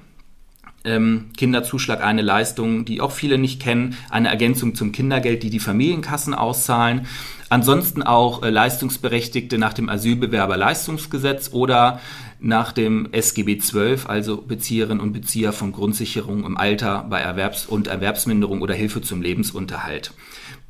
Ähm, 0.88 1.26
Kinderzuschlag 1.38 2.04
eine 2.04 2.22
Leistung, 2.22 2.86
die 2.86 3.02
auch 3.02 3.12
viele 3.12 3.38
nicht 3.38 3.62
kennen, 3.62 3.96
eine 4.10 4.30
Ergänzung 4.30 4.74
zum 4.74 4.92
Kindergeld, 4.92 5.44
die 5.44 5.50
die 5.50 5.60
Familienkassen 5.60 6.34
auszahlen. 6.34 7.06
Ansonsten 7.50 8.04
auch 8.04 8.44
äh, 8.44 8.50
Leistungsberechtigte 8.50 9.58
nach 9.58 9.74
dem 9.74 9.90
Asylbewerberleistungsgesetz 9.90 11.52
oder 11.54 12.00
nach 12.40 12.72
dem 12.72 13.10
SGB 13.12 13.58
XII, 13.58 13.98
also 14.08 14.38
Bezieherinnen 14.42 15.00
und 15.02 15.14
Bezieher 15.14 15.54
von 15.54 15.72
Grundsicherung 15.72 16.46
im 16.46 16.58
Alter 16.58 17.06
bei 17.10 17.20
Erwerbs- 17.20 17.66
und 17.66 17.88
Erwerbsminderung 17.88 18.62
oder 18.62 18.74
Hilfe 18.74 19.02
zum 19.02 19.22
Lebensunterhalt. 19.22 20.12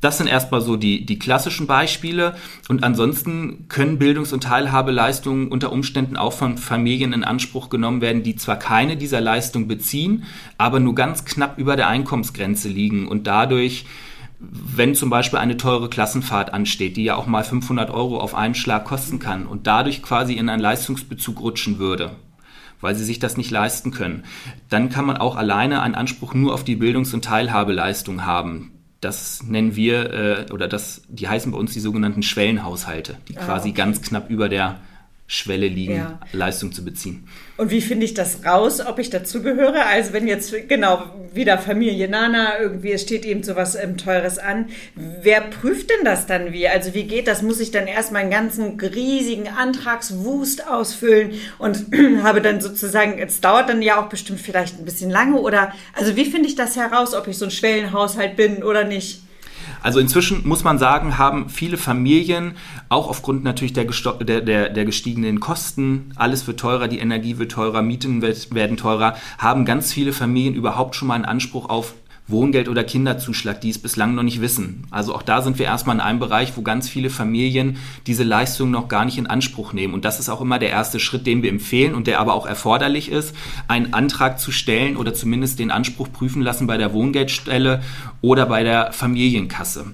Das 0.00 0.18
sind 0.18 0.28
erstmal 0.28 0.60
so 0.60 0.76
die, 0.76 1.04
die 1.04 1.18
klassischen 1.18 1.66
Beispiele. 1.66 2.36
Und 2.68 2.84
ansonsten 2.84 3.66
können 3.68 3.98
Bildungs- 3.98 4.32
und 4.32 4.44
Teilhabeleistungen 4.44 5.48
unter 5.48 5.72
Umständen 5.72 6.16
auch 6.16 6.32
von 6.32 6.56
Familien 6.56 7.12
in 7.12 7.24
Anspruch 7.24 7.68
genommen 7.68 8.00
werden, 8.00 8.22
die 8.22 8.36
zwar 8.36 8.58
keine 8.58 8.96
dieser 8.96 9.20
Leistungen 9.20 9.66
beziehen, 9.66 10.24
aber 10.56 10.78
nur 10.78 10.94
ganz 10.94 11.24
knapp 11.24 11.58
über 11.58 11.74
der 11.74 11.88
Einkommensgrenze 11.88 12.68
liegen 12.68 13.08
und 13.08 13.26
dadurch 13.26 13.84
wenn 14.40 14.94
zum 14.94 15.10
Beispiel 15.10 15.40
eine 15.40 15.56
teure 15.56 15.88
Klassenfahrt 15.88 16.52
ansteht, 16.52 16.96
die 16.96 17.02
ja 17.02 17.16
auch 17.16 17.26
mal 17.26 17.42
500 17.42 17.90
Euro 17.90 18.20
auf 18.20 18.36
einen 18.36 18.54
Schlag 18.54 18.84
kosten 18.84 19.18
kann 19.18 19.46
und 19.46 19.66
dadurch 19.66 20.00
quasi 20.00 20.34
in 20.34 20.48
einen 20.48 20.62
Leistungsbezug 20.62 21.40
rutschen 21.40 21.80
würde, 21.80 22.12
weil 22.80 22.94
sie 22.94 23.04
sich 23.04 23.18
das 23.18 23.36
nicht 23.36 23.50
leisten 23.50 23.90
können, 23.90 24.22
dann 24.68 24.90
kann 24.90 25.06
man 25.06 25.16
auch 25.16 25.34
alleine 25.34 25.82
einen 25.82 25.96
Anspruch 25.96 26.34
nur 26.34 26.54
auf 26.54 26.62
die 26.62 26.76
Bildungs- 26.76 27.14
und 27.14 27.24
Teilhabeleistung 27.24 28.24
haben. 28.24 28.77
Das 29.00 29.42
nennen 29.44 29.76
wir, 29.76 30.12
äh, 30.12 30.52
oder 30.52 30.66
das, 30.66 31.02
die 31.08 31.28
heißen 31.28 31.52
bei 31.52 31.58
uns 31.58 31.72
die 31.72 31.80
sogenannten 31.80 32.22
Schwellenhaushalte, 32.22 33.16
die 33.28 33.36
ah, 33.36 33.44
quasi 33.44 33.68
okay. 33.70 33.78
ganz 33.78 34.02
knapp 34.02 34.28
über 34.30 34.48
der 34.48 34.80
Schwelle 35.30 35.68
liegen, 35.68 35.96
ja. 35.96 36.18
Leistung 36.32 36.72
zu 36.72 36.82
beziehen. 36.82 37.28
Und 37.58 37.70
wie 37.70 37.82
finde 37.82 38.06
ich 38.06 38.14
das 38.14 38.46
raus, 38.46 38.80
ob 38.80 38.98
ich 38.98 39.10
dazugehöre? 39.10 39.84
Also 39.84 40.14
wenn 40.14 40.26
jetzt 40.26 40.54
genau 40.68 41.04
wieder 41.34 41.58
Familie 41.58 42.08
Nana, 42.08 42.58
irgendwie 42.58 42.92
es 42.92 43.02
steht 43.02 43.26
eben 43.26 43.42
sowas 43.42 43.74
ähm, 43.74 43.98
Teures 43.98 44.38
an, 44.38 44.70
wer 44.94 45.42
prüft 45.42 45.90
denn 45.90 46.02
das 46.02 46.26
dann 46.26 46.54
wie? 46.54 46.66
Also 46.66 46.94
wie 46.94 47.04
geht 47.04 47.26
das? 47.26 47.42
Muss 47.42 47.60
ich 47.60 47.70
dann 47.70 47.86
erstmal 47.86 48.22
einen 48.22 48.30
ganzen 48.30 48.80
riesigen 48.80 49.48
Antragswust 49.48 50.66
ausfüllen 50.66 51.32
und 51.58 51.88
habe 52.22 52.40
dann 52.40 52.62
sozusagen, 52.62 53.18
es 53.18 53.42
dauert 53.42 53.68
dann 53.68 53.82
ja 53.82 54.02
auch 54.02 54.08
bestimmt 54.08 54.40
vielleicht 54.40 54.78
ein 54.78 54.86
bisschen 54.86 55.10
lange 55.10 55.36
oder, 55.38 55.74
also 55.92 56.16
wie 56.16 56.24
finde 56.24 56.48
ich 56.48 56.54
das 56.54 56.74
heraus, 56.74 57.12
ob 57.12 57.28
ich 57.28 57.36
so 57.36 57.44
ein 57.44 57.50
Schwellenhaushalt 57.50 58.34
bin 58.34 58.62
oder 58.62 58.84
nicht? 58.84 59.27
Also 59.82 60.00
inzwischen 60.00 60.46
muss 60.46 60.64
man 60.64 60.78
sagen, 60.78 61.18
haben 61.18 61.48
viele 61.48 61.76
Familien, 61.76 62.54
auch 62.88 63.08
aufgrund 63.08 63.44
natürlich 63.44 63.72
der, 63.72 63.84
der, 63.84 64.40
der, 64.40 64.68
der 64.70 64.84
gestiegenen 64.84 65.40
Kosten, 65.40 66.12
alles 66.16 66.46
wird 66.46 66.60
teurer, 66.60 66.88
die 66.88 66.98
Energie 66.98 67.38
wird 67.38 67.52
teurer, 67.52 67.82
Mieten 67.82 68.22
werden 68.22 68.76
teurer, 68.76 69.16
haben 69.38 69.64
ganz 69.64 69.92
viele 69.92 70.12
Familien 70.12 70.54
überhaupt 70.54 70.96
schon 70.96 71.08
mal 71.08 71.14
einen 71.14 71.24
Anspruch 71.24 71.68
auf 71.68 71.94
Wohngeld 72.28 72.68
oder 72.68 72.84
Kinderzuschlag, 72.84 73.60
die 73.60 73.70
es 73.70 73.78
bislang 73.78 74.14
noch 74.14 74.22
nicht 74.22 74.40
wissen. 74.40 74.86
Also 74.90 75.14
auch 75.14 75.22
da 75.22 75.42
sind 75.42 75.58
wir 75.58 75.66
erstmal 75.66 75.96
in 75.96 76.00
einem 76.00 76.18
Bereich, 76.18 76.56
wo 76.56 76.62
ganz 76.62 76.88
viele 76.88 77.10
Familien 77.10 77.78
diese 78.06 78.22
Leistung 78.22 78.70
noch 78.70 78.88
gar 78.88 79.06
nicht 79.06 79.18
in 79.18 79.26
Anspruch 79.26 79.72
nehmen. 79.72 79.94
Und 79.94 80.04
das 80.04 80.20
ist 80.20 80.28
auch 80.28 80.42
immer 80.42 80.58
der 80.58 80.70
erste 80.70 81.00
Schritt, 81.00 81.26
den 81.26 81.42
wir 81.42 81.50
empfehlen 81.50 81.94
und 81.94 82.06
der 82.06 82.20
aber 82.20 82.34
auch 82.34 82.46
erforderlich 82.46 83.10
ist, 83.10 83.34
einen 83.66 83.94
Antrag 83.94 84.38
zu 84.38 84.52
stellen 84.52 84.96
oder 84.96 85.14
zumindest 85.14 85.58
den 85.58 85.70
Anspruch 85.70 86.12
prüfen 86.12 86.42
lassen 86.42 86.66
bei 86.66 86.76
der 86.76 86.92
Wohngeldstelle 86.92 87.82
oder 88.20 88.46
bei 88.46 88.62
der 88.62 88.92
Familienkasse. 88.92 89.86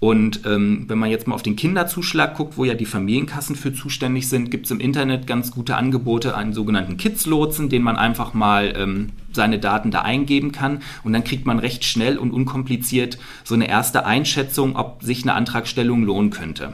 Und 0.00 0.46
ähm, 0.46 0.86
wenn 0.88 0.98
man 0.98 1.10
jetzt 1.10 1.26
mal 1.26 1.34
auf 1.34 1.42
den 1.42 1.56
Kinderzuschlag 1.56 2.34
guckt, 2.34 2.56
wo 2.56 2.64
ja 2.64 2.72
die 2.72 2.86
Familienkassen 2.86 3.54
für 3.54 3.74
zuständig 3.74 4.30
sind, 4.30 4.50
gibt 4.50 4.64
es 4.64 4.72
im 4.72 4.80
Internet 4.80 5.26
ganz 5.26 5.50
gute 5.50 5.76
Angebote, 5.76 6.34
einen 6.34 6.54
sogenannten 6.54 6.96
Kids-Lotsen, 6.96 7.68
den 7.68 7.82
man 7.82 7.96
einfach 7.96 8.32
mal 8.32 8.72
ähm, 8.74 9.10
seine 9.32 9.58
Daten 9.58 9.90
da 9.90 10.00
eingeben 10.00 10.52
kann. 10.52 10.80
Und 11.04 11.12
dann 11.12 11.22
kriegt 11.22 11.44
man 11.44 11.58
recht 11.58 11.84
schnell 11.84 12.16
und 12.16 12.30
unkompliziert 12.30 13.18
so 13.44 13.54
eine 13.54 13.68
erste 13.68 14.06
Einschätzung, 14.06 14.74
ob 14.74 15.02
sich 15.02 15.22
eine 15.22 15.34
Antragstellung 15.34 16.02
lohnen 16.02 16.30
könnte. 16.30 16.72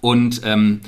Und 0.00 0.40
ähm, 0.44 0.80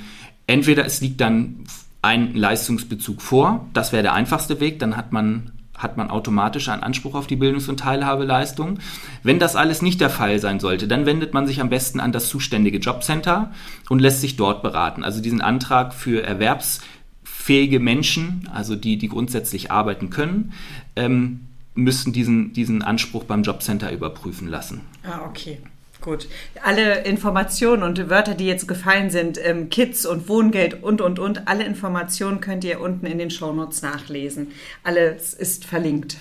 entweder 0.49 0.85
es 0.85 1.01
liegt 1.01 1.21
dann 1.21 1.61
ein 2.03 2.35
Leistungsbezug 2.35 3.23
vor, 3.23 3.67
das 3.73 3.93
wäre 3.93 4.03
der 4.03 4.15
einfachste 4.15 4.59
Weg, 4.59 4.81
dann 4.81 4.97
hat 4.97 5.13
man 5.13 5.52
hat 5.77 5.97
man 5.97 6.11
automatisch 6.11 6.69
einen 6.69 6.83
Anspruch 6.83 7.15
auf 7.15 7.27
die 7.27 7.37
Bildungs- 7.37 7.69
und 7.69 7.81
Teilhabeleistung. 7.81 8.79
Wenn 9.23 9.39
das 9.39 9.57
alles 9.57 9.83
nicht 9.83 10.01
der 10.01 10.11
Fall 10.11 10.39
sein 10.39 10.61
sollte, 10.61 10.87
dann 10.87 11.07
wendet 11.07 11.35
man 11.35 11.47
sich 11.47 11.61
am 11.61 11.71
besten 11.71 12.01
an 12.01 12.13
das 12.13 12.29
zuständige 12.29 12.79
Jobcenter 12.79 13.53
und 13.89 14.01
lässt 14.01 14.21
sich 14.21 14.37
dort 14.37 14.63
beraten. 14.63 15.03
Also 15.05 15.21
diesen 15.21 15.41
Antrag 15.41 15.95
für 15.95 16.23
erwerbsfähige 16.23 17.81
Menschen, 17.81 18.49
also 18.53 18.77
die, 18.77 18.99
die 18.99 19.09
grundsätzlich 19.09 19.71
arbeiten 19.71 20.11
können, 20.11 20.53
ähm, 20.97 21.49
müssten 21.75 22.13
diesen, 22.13 22.53
diesen 22.53 22.83
Anspruch 22.83 23.25
beim 23.25 23.43
Jobcenter 23.43 23.91
überprüfen 23.93 24.49
lassen. 24.49 24.83
Ah, 25.05 25.23
okay. 25.27 25.59
Gut. 26.03 26.27
Alle 26.65 27.05
Informationen 27.05 27.85
und 27.85 28.11
Wörter, 28.11 28.35
die 28.35 28.47
jetzt 28.47 28.67
gefallen 28.67 29.11
sind, 29.11 29.39
ähm, 29.43 29.71
Kids 29.71 30.05
und 30.05 30.29
Wohngeld 30.29 30.83
und, 30.83 31.01
und, 31.01 31.21
und, 31.21 31.47
alle 31.47 31.65
Informationen 31.65 32.41
könnt 32.41 32.65
ihr 32.65 32.81
unten 32.81 33.07
in 33.07 33.19
den 33.19 33.31
Shownotes 33.31 33.83
nachlesen. 33.83 34.51
Alles 34.83 35.33
ist 35.33 35.65
verlinkt. 35.65 36.17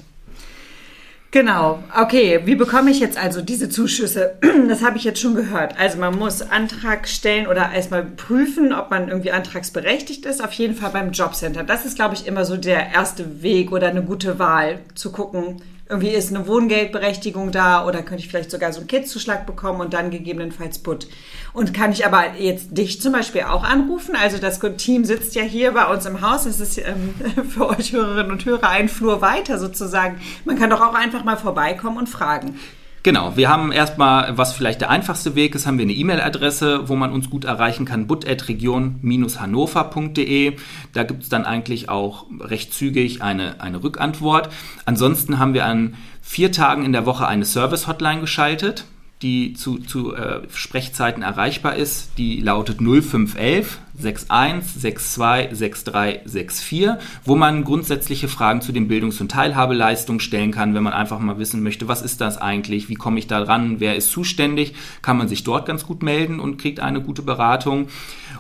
Genau. 1.31 1.81
Okay, 1.97 2.41
wie 2.43 2.55
bekomme 2.55 2.91
ich 2.91 3.00
jetzt 3.00 3.17
also 3.17 3.41
diese 3.41 3.69
Zuschüsse? 3.69 4.38
Das 4.67 4.83
habe 4.83 4.97
ich 4.97 5.03
jetzt 5.03 5.19
schon 5.19 5.35
gehört. 5.35 5.77
Also 5.79 5.97
man 5.97 6.17
muss 6.17 6.41
Antrag 6.41 7.07
stellen 7.07 7.47
oder 7.47 7.71
erstmal 7.73 8.03
prüfen, 8.03 8.73
ob 8.73 8.91
man 8.91 9.09
irgendwie 9.09 9.31
antragsberechtigt 9.31 10.25
ist. 10.25 10.43
Auf 10.43 10.53
jeden 10.53 10.75
Fall 10.75 10.91
beim 10.91 11.11
Jobcenter. 11.11 11.63
Das 11.63 11.85
ist, 11.85 11.95
glaube 11.95 12.15
ich, 12.15 12.27
immer 12.27 12.45
so 12.45 12.55
der 12.55 12.91
erste 12.91 13.41
Weg 13.41 13.71
oder 13.71 13.88
eine 13.88 14.03
gute 14.03 14.39
Wahl, 14.39 14.79
zu 14.93 15.11
gucken, 15.11 15.61
irgendwie 15.91 16.12
ist 16.12 16.33
eine 16.33 16.48
Wohngeldberechtigung 16.48 17.51
da 17.51 17.86
oder 17.86 18.01
könnte 18.01 18.24
ich 18.24 18.29
vielleicht 18.29 18.50
sogar 18.50 18.71
so 18.71 18.79
einen 18.79 18.88
Kidszuschlag 18.88 19.45
bekommen 19.45 19.81
und 19.81 19.93
dann 19.93 20.10
gegebenenfalls 20.10 20.79
Put. 20.79 21.07
Und 21.51 21.74
kann 21.74 21.91
ich 21.91 22.05
aber 22.05 22.36
jetzt 22.39 22.77
dich 22.77 23.01
zum 23.01 23.12
Beispiel 23.12 23.41
auch 23.41 23.65
anrufen? 23.65 24.15
Also 24.15 24.38
das 24.38 24.62
Team 24.77 25.03
sitzt 25.03 25.36
ja 25.36 25.43
hier 25.43 25.74
bei 25.74 25.86
uns 25.91 26.05
im 26.05 26.21
Haus. 26.21 26.45
Das 26.45 26.62
ist 26.62 26.77
ähm, 26.77 27.13
für 27.50 27.67
euch 27.67 27.91
Hörerinnen 27.91 28.31
und 28.31 28.45
Hörer 28.45 28.69
ein 28.69 28.88
Flur 28.88 29.21
weiter 29.21 29.60
sozusagen. 29.60 30.21
Man 30.45 30.57
kann 30.57 30.69
doch 30.69 30.79
auch 30.79 30.93
einfach 30.93 31.25
mal 31.25 31.36
vorbeikommen 31.36 31.98
und 31.98 32.07
fragen. 32.07 32.57
Genau, 33.03 33.36
wir 33.36 33.50
haben 33.50 33.72
erstmal, 33.72 34.38
was 34.38 34.53
vielleicht 34.53 34.81
der 34.81 34.91
einfachste 34.91 35.34
Weg 35.34 35.55
ist, 35.55 35.65
haben 35.65 35.79
wir 35.79 35.86
eine 35.86 35.93
E-Mail-Adresse, 35.93 36.88
wo 36.88 36.96
man 36.96 37.12
uns 37.12 37.31
gut 37.31 37.46
erreichen 37.46 37.86
kann, 37.86 38.05
but.region-hannover.de. 38.05 40.58
Da 40.93 41.03
gibt 41.03 41.24
es 41.24 41.29
dann 41.29 41.43
eigentlich 41.43 41.89
auch 41.89 42.27
recht 42.39 42.75
zügig 42.75 43.24
eine, 43.24 43.60
eine 43.60 43.81
Rückantwort. 43.81 44.50
Ansonsten 44.86 45.39
haben 45.39 45.55
wir 45.55 45.65
an 45.65 45.96
vier 46.22 46.51
Tagen 46.51 46.86
in 46.86 46.93
der 46.93 47.08
Woche 47.08 47.27
eine 47.27 47.46
Service-Hotline 47.46 48.22
geschaltet 48.22 48.86
die 49.21 49.53
zu, 49.53 49.77
zu 49.77 50.15
äh, 50.15 50.41
Sprechzeiten 50.51 51.21
erreichbar 51.21 51.75
ist. 51.75 52.17
Die 52.17 52.39
lautet 52.39 52.79
0511 52.79 53.79
61 54.03 54.97
62 54.97 55.83
63 55.83 56.65
64, 56.65 57.07
wo 57.23 57.35
man 57.35 57.63
grundsätzliche 57.63 58.27
Fragen 58.27 58.61
zu 58.61 58.71
den 58.71 58.87
Bildungs- 58.87 59.21
und 59.21 59.29
Teilhabeleistungen 59.29 60.19
stellen 60.19 60.51
kann, 60.51 60.73
wenn 60.73 60.81
man 60.81 60.93
einfach 60.93 61.19
mal 61.19 61.37
wissen 61.37 61.61
möchte, 61.61 61.87
was 61.87 62.01
ist 62.01 62.19
das 62.19 62.39
eigentlich, 62.39 62.89
wie 62.89 62.95
komme 62.95 63.19
ich 63.19 63.27
da 63.27 63.43
ran, 63.43 63.79
wer 63.79 63.95
ist 63.95 64.11
zuständig, 64.11 64.73
kann 65.03 65.17
man 65.17 65.27
sich 65.27 65.43
dort 65.43 65.67
ganz 65.67 65.85
gut 65.85 66.01
melden 66.01 66.39
und 66.39 66.57
kriegt 66.57 66.79
eine 66.79 67.01
gute 67.01 67.21
Beratung. 67.21 67.87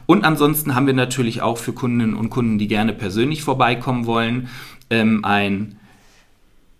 Und 0.07 0.25
ansonsten 0.25 0.73
haben 0.73 0.87
wir 0.87 0.95
natürlich 0.95 1.41
auch 1.41 1.59
für 1.59 1.73
Kundinnen 1.73 2.15
und 2.15 2.31
Kunden, 2.31 2.57
die 2.57 2.67
gerne 2.67 2.93
persönlich 2.93 3.43
vorbeikommen 3.43 4.07
wollen, 4.07 4.49
ähm, 4.89 5.23
ein 5.23 5.77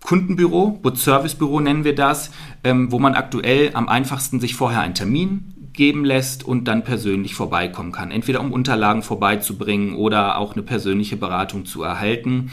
Kundenbüro, 0.04 0.80
Boots-Service-Büro 0.82 1.60
nennen 1.60 1.84
wir 1.84 1.96
das, 1.96 2.32
ähm, 2.64 2.92
wo 2.92 3.00
man 3.00 3.16
aktuell 3.16 3.72
am 3.74 3.88
einfachsten 3.88 4.40
sich 4.40 4.56
vorher 4.56 4.82
einen 4.82 4.96
Termin 4.96 5.54
geben 5.74 6.04
lässt 6.04 6.44
und 6.44 6.66
dann 6.66 6.84
persönlich 6.84 7.36
vorbeikommen 7.36 7.92
kann. 7.92 8.12
Entweder 8.12 8.42
um 8.42 8.52
Unterlagen 8.52 9.04
vorbeizubringen 9.04 9.96
oder 9.96 10.38
auch 10.38 10.54
eine 10.54 10.64
persönliche 10.64 11.18
Beratung 11.18 11.66
zu 11.66 11.84
erhalten. 11.84 12.52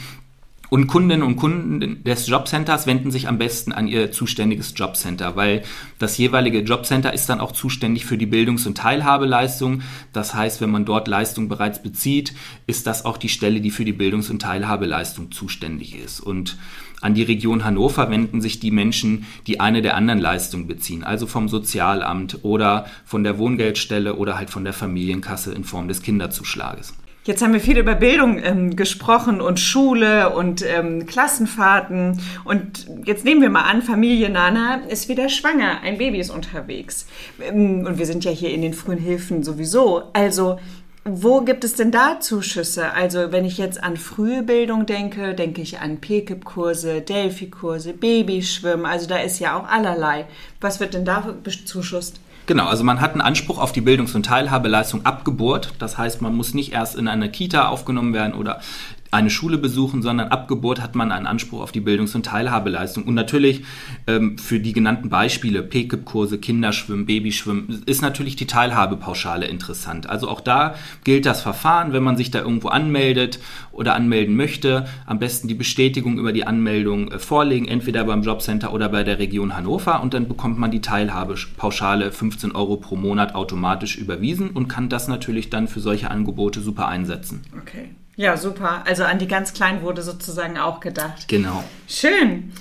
Und 0.70 0.86
Kundinnen 0.86 1.22
und 1.22 1.36
Kunden 1.36 2.04
des 2.04 2.26
Jobcenters 2.26 2.86
wenden 2.86 3.10
sich 3.10 3.26
am 3.26 3.38
besten 3.38 3.72
an 3.72 3.88
ihr 3.88 4.12
zuständiges 4.12 4.74
Jobcenter, 4.76 5.34
weil 5.34 5.62
das 5.98 6.18
jeweilige 6.18 6.60
Jobcenter 6.60 7.14
ist 7.14 7.30
dann 7.30 7.40
auch 7.40 7.52
zuständig 7.52 8.04
für 8.04 8.18
die 8.18 8.26
Bildungs- 8.26 8.66
und 8.66 8.76
Teilhabeleistung. 8.76 9.80
Das 10.12 10.34
heißt, 10.34 10.60
wenn 10.60 10.70
man 10.70 10.84
dort 10.84 11.08
Leistung 11.08 11.48
bereits 11.48 11.82
bezieht, 11.82 12.34
ist 12.66 12.86
das 12.86 13.06
auch 13.06 13.16
die 13.16 13.30
Stelle, 13.30 13.62
die 13.62 13.70
für 13.70 13.86
die 13.86 13.94
Bildungs- 13.94 14.28
und 14.28 14.42
Teilhabeleistung 14.42 15.32
zuständig 15.32 15.98
ist. 15.98 16.20
Und 16.20 16.58
an 17.00 17.14
die 17.14 17.22
Region 17.22 17.64
Hannover 17.64 18.10
wenden 18.10 18.40
sich 18.40 18.60
die 18.60 18.70
Menschen, 18.70 19.26
die 19.46 19.60
eine 19.60 19.82
der 19.82 19.94
anderen 19.94 20.20
Leistungen 20.20 20.66
beziehen, 20.66 21.04
also 21.04 21.26
vom 21.26 21.48
Sozialamt 21.48 22.40
oder 22.42 22.86
von 23.04 23.22
der 23.24 23.38
Wohngeldstelle 23.38 24.16
oder 24.16 24.36
halt 24.36 24.50
von 24.50 24.64
der 24.64 24.72
Familienkasse 24.72 25.52
in 25.52 25.64
Form 25.64 25.88
des 25.88 26.02
Kinderzuschlages. 26.02 26.94
Jetzt 27.28 27.42
haben 27.42 27.52
wir 27.52 27.60
viel 27.60 27.76
über 27.76 27.94
Bildung 27.94 28.42
ähm, 28.42 28.74
gesprochen 28.74 29.42
und 29.42 29.60
Schule 29.60 30.30
und 30.30 30.64
ähm, 30.66 31.04
Klassenfahrten. 31.04 32.18
Und 32.44 32.86
jetzt 33.04 33.22
nehmen 33.26 33.42
wir 33.42 33.50
mal 33.50 33.64
an, 33.64 33.82
Familie 33.82 34.30
Nana 34.30 34.76
ist 34.88 35.10
wieder 35.10 35.28
schwanger, 35.28 35.82
ein 35.82 35.98
Baby 35.98 36.20
ist 36.20 36.30
unterwegs. 36.30 37.06
Ähm, 37.38 37.84
und 37.86 37.98
wir 37.98 38.06
sind 38.06 38.24
ja 38.24 38.30
hier 38.30 38.50
in 38.50 38.62
den 38.62 38.72
frühen 38.72 38.98
Hilfen 38.98 39.42
sowieso. 39.42 40.04
Also 40.14 40.58
wo 41.04 41.40
gibt 41.42 41.64
es 41.64 41.74
denn 41.74 41.90
da 41.90 42.20
Zuschüsse? 42.20 42.92
Also 42.92 43.32
wenn 43.32 43.44
ich 43.44 43.58
jetzt 43.58 43.82
an 43.82 43.96
frühe 43.96 44.42
Bildung 44.42 44.86
denke, 44.86 45.34
denke 45.34 45.62
ich 45.62 45.80
an 45.80 45.98
PKIP-Kurse, 45.98 47.00
Delphi-Kurse, 47.00 47.94
Babyschwimmen. 47.94 48.86
Also 48.86 49.06
da 49.06 49.16
ist 49.18 49.38
ja 49.38 49.58
auch 49.58 49.68
allerlei. 49.68 50.26
Was 50.60 50.80
wird 50.80 50.94
denn 50.94 51.04
da 51.04 51.34
bezuschusst? 51.42 52.20
Genau, 52.48 52.66
also 52.66 52.82
man 52.82 53.02
hat 53.02 53.12
einen 53.12 53.20
Anspruch 53.20 53.58
auf 53.58 53.72
die 53.72 53.82
Bildungs- 53.82 54.14
und 54.14 54.24
Teilhabeleistung 54.24 55.04
ab 55.04 55.26
Geburt. 55.26 55.74
Das 55.78 55.98
heißt, 55.98 56.22
man 56.22 56.34
muss 56.34 56.54
nicht 56.54 56.72
erst 56.72 56.96
in 56.96 57.06
eine 57.06 57.30
Kita 57.30 57.68
aufgenommen 57.68 58.14
werden 58.14 58.32
oder 58.32 58.62
eine 59.10 59.30
Schule 59.30 59.58
besuchen, 59.58 60.02
sondern 60.02 60.28
ab 60.28 60.48
Geburt 60.48 60.82
hat 60.82 60.94
man 60.94 61.12
einen 61.12 61.26
Anspruch 61.26 61.62
auf 61.62 61.72
die 61.72 61.80
Bildungs- 61.80 62.14
und 62.14 62.26
Teilhabeleistung. 62.26 63.04
Und 63.04 63.14
natürlich 63.14 63.64
ähm, 64.06 64.36
für 64.38 64.60
die 64.60 64.72
genannten 64.72 65.08
Beispiele, 65.08 65.62
PKIP-Kurse, 65.62 66.38
Kinderschwimmen, 66.38 67.06
Babyschwimmen, 67.06 67.82
ist 67.86 68.02
natürlich 68.02 68.36
die 68.36 68.46
Teilhabepauschale 68.46 69.46
interessant. 69.46 70.08
Also 70.08 70.28
auch 70.28 70.40
da 70.40 70.74
gilt 71.04 71.26
das 71.26 71.40
Verfahren, 71.40 71.92
wenn 71.92 72.02
man 72.02 72.16
sich 72.16 72.30
da 72.30 72.40
irgendwo 72.40 72.68
anmeldet 72.68 73.40
oder 73.72 73.94
anmelden 73.94 74.36
möchte, 74.36 74.86
am 75.06 75.18
besten 75.18 75.48
die 75.48 75.54
Bestätigung 75.54 76.18
über 76.18 76.32
die 76.32 76.46
Anmeldung 76.46 77.10
äh, 77.12 77.18
vorlegen, 77.18 77.66
entweder 77.66 78.04
beim 78.04 78.22
Jobcenter 78.22 78.72
oder 78.72 78.88
bei 78.88 79.04
der 79.04 79.18
Region 79.18 79.56
Hannover 79.56 80.02
und 80.02 80.14
dann 80.14 80.28
bekommt 80.28 80.58
man 80.58 80.70
die 80.70 80.80
Teilhabepauschale 80.80 82.12
15 82.12 82.52
Euro 82.52 82.76
pro 82.76 82.96
Monat 82.96 83.34
automatisch 83.34 83.96
überwiesen 83.96 84.50
und 84.50 84.68
kann 84.68 84.88
das 84.88 85.08
natürlich 85.08 85.48
dann 85.48 85.68
für 85.68 85.80
solche 85.80 86.10
Angebote 86.10 86.60
super 86.60 86.88
einsetzen. 86.88 87.42
Okay. 87.58 87.90
Ja, 88.18 88.36
super. 88.36 88.82
Also 88.84 89.04
an 89.04 89.20
die 89.20 89.28
ganz 89.28 89.52
Kleinen 89.52 89.82
wurde 89.82 90.02
sozusagen 90.02 90.58
auch 90.58 90.80
gedacht. 90.80 91.28
Genau. 91.28 91.62
Schön. 91.86 92.52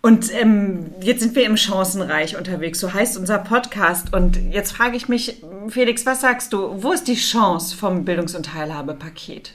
Und 0.00 0.32
ähm, 0.32 0.86
jetzt 1.02 1.20
sind 1.20 1.36
wir 1.36 1.44
im 1.44 1.58
Chancenreich 1.58 2.38
unterwegs, 2.38 2.80
so 2.80 2.94
heißt 2.94 3.18
unser 3.18 3.36
Podcast. 3.36 4.14
Und 4.14 4.38
jetzt 4.50 4.72
frage 4.72 4.96
ich 4.96 5.08
mich, 5.08 5.42
Felix, 5.68 6.06
was 6.06 6.22
sagst 6.22 6.54
du, 6.54 6.82
wo 6.82 6.92
ist 6.92 7.08
die 7.08 7.16
Chance 7.16 7.76
vom 7.76 8.06
Bildungs- 8.06 8.34
und 8.34 8.46
Teilhabepaket? 8.46 9.52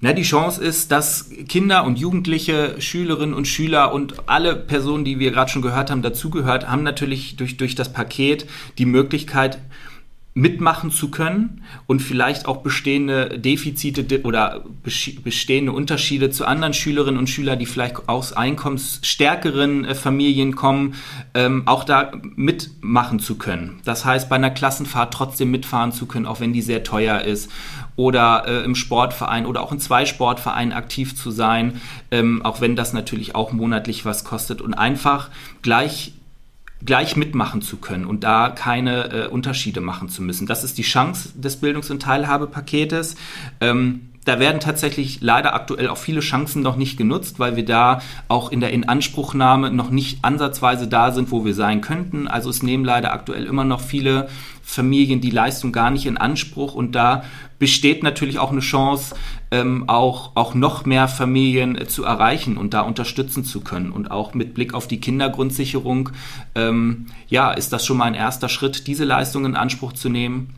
Na, 0.00 0.14
die 0.14 0.22
Chance 0.22 0.64
ist, 0.64 0.90
dass 0.90 1.30
Kinder 1.48 1.84
und 1.84 2.00
Jugendliche, 2.00 2.74
Schülerinnen 2.80 3.36
und 3.36 3.46
Schüler 3.46 3.94
und 3.94 4.28
alle 4.28 4.56
Personen, 4.56 5.04
die 5.04 5.20
wir 5.20 5.30
gerade 5.30 5.52
schon 5.52 5.62
gehört 5.62 5.92
haben, 5.92 6.02
dazugehört, 6.02 6.68
haben 6.68 6.82
natürlich 6.82 7.36
durch, 7.36 7.56
durch 7.56 7.76
das 7.76 7.92
Paket 7.92 8.46
die 8.78 8.86
Möglichkeit, 8.86 9.58
mitmachen 10.32 10.92
zu 10.92 11.10
können 11.10 11.64
und 11.86 12.00
vielleicht 12.00 12.46
auch 12.46 12.58
bestehende 12.58 13.38
Defizite 13.38 14.22
oder 14.22 14.64
bestehende 14.82 15.72
Unterschiede 15.72 16.30
zu 16.30 16.46
anderen 16.46 16.72
Schülerinnen 16.72 17.18
und 17.18 17.28
Schülern, 17.28 17.58
die 17.58 17.66
vielleicht 17.66 18.08
aus 18.08 18.32
einkommensstärkeren 18.32 19.84
äh, 19.84 19.94
Familien 19.94 20.54
kommen, 20.54 20.94
ähm, 21.34 21.62
auch 21.66 21.82
da 21.82 22.12
mitmachen 22.36 23.18
zu 23.18 23.36
können. 23.38 23.80
Das 23.84 24.04
heißt, 24.04 24.28
bei 24.28 24.36
einer 24.36 24.50
Klassenfahrt 24.50 25.12
trotzdem 25.12 25.50
mitfahren 25.50 25.90
zu 25.90 26.06
können, 26.06 26.26
auch 26.26 26.38
wenn 26.38 26.52
die 26.52 26.62
sehr 26.62 26.84
teuer 26.84 27.22
ist 27.22 27.50
oder 27.96 28.44
äh, 28.46 28.64
im 28.64 28.76
Sportverein 28.76 29.46
oder 29.46 29.62
auch 29.62 29.72
in 29.72 29.80
zwei 29.80 30.06
Sportvereinen 30.06 30.72
aktiv 30.72 31.16
zu 31.16 31.32
sein, 31.32 31.80
ähm, 32.12 32.42
auch 32.44 32.60
wenn 32.60 32.76
das 32.76 32.92
natürlich 32.92 33.34
auch 33.34 33.52
monatlich 33.52 34.04
was 34.04 34.22
kostet 34.22 34.62
und 34.62 34.74
einfach 34.74 35.28
gleich 35.62 36.12
gleich 36.84 37.16
mitmachen 37.16 37.62
zu 37.62 37.76
können 37.76 38.06
und 38.06 38.24
da 38.24 38.48
keine 38.50 39.12
äh, 39.12 39.26
Unterschiede 39.28 39.80
machen 39.80 40.08
zu 40.08 40.22
müssen. 40.22 40.46
Das 40.46 40.64
ist 40.64 40.78
die 40.78 40.82
Chance 40.82 41.30
des 41.34 41.60
Bildungs- 41.60 41.90
und 41.90 42.00
Teilhabepaketes. 42.02 43.16
Ähm, 43.60 44.09
da 44.24 44.38
werden 44.38 44.60
tatsächlich 44.60 45.18
leider 45.20 45.54
aktuell 45.54 45.88
auch 45.88 45.96
viele 45.96 46.20
Chancen 46.20 46.62
noch 46.62 46.76
nicht 46.76 46.96
genutzt, 46.96 47.38
weil 47.38 47.56
wir 47.56 47.64
da 47.64 48.02
auch 48.28 48.52
in 48.52 48.60
der 48.60 48.72
Inanspruchnahme 48.72 49.70
noch 49.70 49.90
nicht 49.90 50.24
ansatzweise 50.24 50.88
da 50.88 51.12
sind, 51.12 51.30
wo 51.30 51.44
wir 51.44 51.54
sein 51.54 51.80
könnten. 51.80 52.28
Also 52.28 52.50
es 52.50 52.62
nehmen 52.62 52.84
leider 52.84 53.12
aktuell 53.12 53.44
immer 53.44 53.64
noch 53.64 53.80
viele 53.80 54.28
Familien 54.62 55.20
die 55.20 55.30
Leistung 55.30 55.72
gar 55.72 55.90
nicht 55.90 56.06
in 56.06 56.16
Anspruch 56.16 56.74
und 56.74 56.94
da 56.94 57.24
besteht 57.58 58.02
natürlich 58.02 58.38
auch 58.38 58.52
eine 58.52 58.60
Chance, 58.60 59.14
ähm, 59.50 59.88
auch, 59.88 60.32
auch 60.34 60.54
noch 60.54 60.86
mehr 60.86 61.08
Familien 61.08 61.76
äh, 61.76 61.86
zu 61.86 62.04
erreichen 62.04 62.56
und 62.56 62.72
da 62.72 62.80
unterstützen 62.82 63.44
zu 63.44 63.60
können. 63.60 63.90
Und 63.90 64.10
auch 64.10 64.32
mit 64.32 64.54
Blick 64.54 64.74
auf 64.74 64.88
die 64.88 65.00
Kindergrundsicherung, 65.00 66.10
ähm, 66.54 67.06
ja, 67.28 67.50
ist 67.52 67.72
das 67.72 67.84
schon 67.84 67.98
mal 67.98 68.04
ein 68.04 68.14
erster 68.14 68.48
Schritt, 68.48 68.86
diese 68.86 69.04
Leistung 69.04 69.44
in 69.44 69.56
Anspruch 69.56 69.92
zu 69.92 70.08
nehmen. 70.08 70.54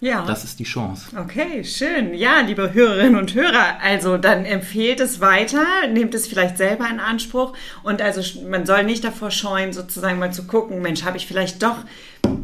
Ja. 0.00 0.24
Das 0.26 0.44
ist 0.44 0.60
die 0.60 0.64
Chance. 0.64 1.08
Okay, 1.16 1.64
schön. 1.64 2.14
Ja, 2.14 2.40
liebe 2.40 2.72
Hörerinnen 2.72 3.16
und 3.16 3.34
Hörer, 3.34 3.80
also 3.82 4.16
dann 4.16 4.44
empfehlt 4.44 5.00
es 5.00 5.20
weiter, 5.20 5.64
nehmt 5.92 6.14
es 6.14 6.28
vielleicht 6.28 6.56
selber 6.56 6.88
in 6.88 7.00
Anspruch 7.00 7.52
und 7.82 8.00
also 8.00 8.22
man 8.48 8.64
soll 8.64 8.84
nicht 8.84 9.02
davor 9.02 9.32
scheuen, 9.32 9.72
sozusagen 9.72 10.20
mal 10.20 10.32
zu 10.32 10.46
gucken, 10.46 10.82
Mensch, 10.82 11.02
habe 11.02 11.16
ich 11.16 11.26
vielleicht 11.26 11.64
doch 11.64 11.78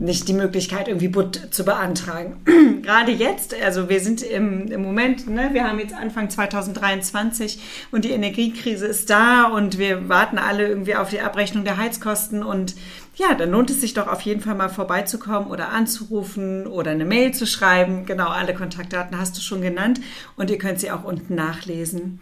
nicht 0.01 0.29
die 0.29 0.33
Möglichkeit, 0.33 0.89
irgendwie 0.89 1.09
Butt 1.09 1.49
zu 1.51 1.65
beantragen. 1.65 2.37
Gerade 2.83 3.13
jetzt, 3.13 3.55
also 3.63 3.89
wir 3.89 4.01
sind 4.01 4.23
im, 4.23 4.71
im 4.71 4.83
Moment, 4.83 5.29
ne, 5.29 5.51
wir 5.53 5.65
haben 5.65 5.79
jetzt 5.79 5.95
Anfang 5.95 6.31
2023 6.31 7.59
und 7.93 8.05
die 8.05 8.11
Energiekrise 8.11 8.87
ist 8.87 9.11
da 9.11 9.45
und 9.45 9.79
wir 9.79 10.09
warten 10.09 10.39
alle 10.39 10.67
irgendwie 10.69 10.97
auf 10.97 11.11
die 11.11 11.21
Abrechnung 11.21 11.65
der 11.65 11.77
Heizkosten 11.77 12.43
und 12.43 12.75
ja, 13.17 13.35
dann 13.35 13.51
lohnt 13.51 13.71
es 13.71 13.81
sich 13.81 13.95
doch 13.95 14.09
auf 14.09 14.23
jeden 14.23 14.41
Fall 14.41 14.57
mal 14.57 14.69
vorbeizukommen 14.69 15.49
oder 15.49 15.69
anzurufen 15.69 16.67
oder 16.67 16.91
eine 16.91 17.05
Mail 17.05 17.33
zu 17.33 17.47
schreiben. 17.47 18.07
Genau, 18.07 18.29
alle 18.29 18.55
Kontaktdaten 18.55 19.19
hast 19.19 19.37
du 19.37 19.41
schon 19.41 19.63
genannt 19.63 20.01
und 20.37 20.51
ihr 20.51 20.59
könnt 20.59 20.81
sie 20.81 20.91
auch 20.91 21.05
unten 21.05 21.35
nachlesen. 21.35 22.21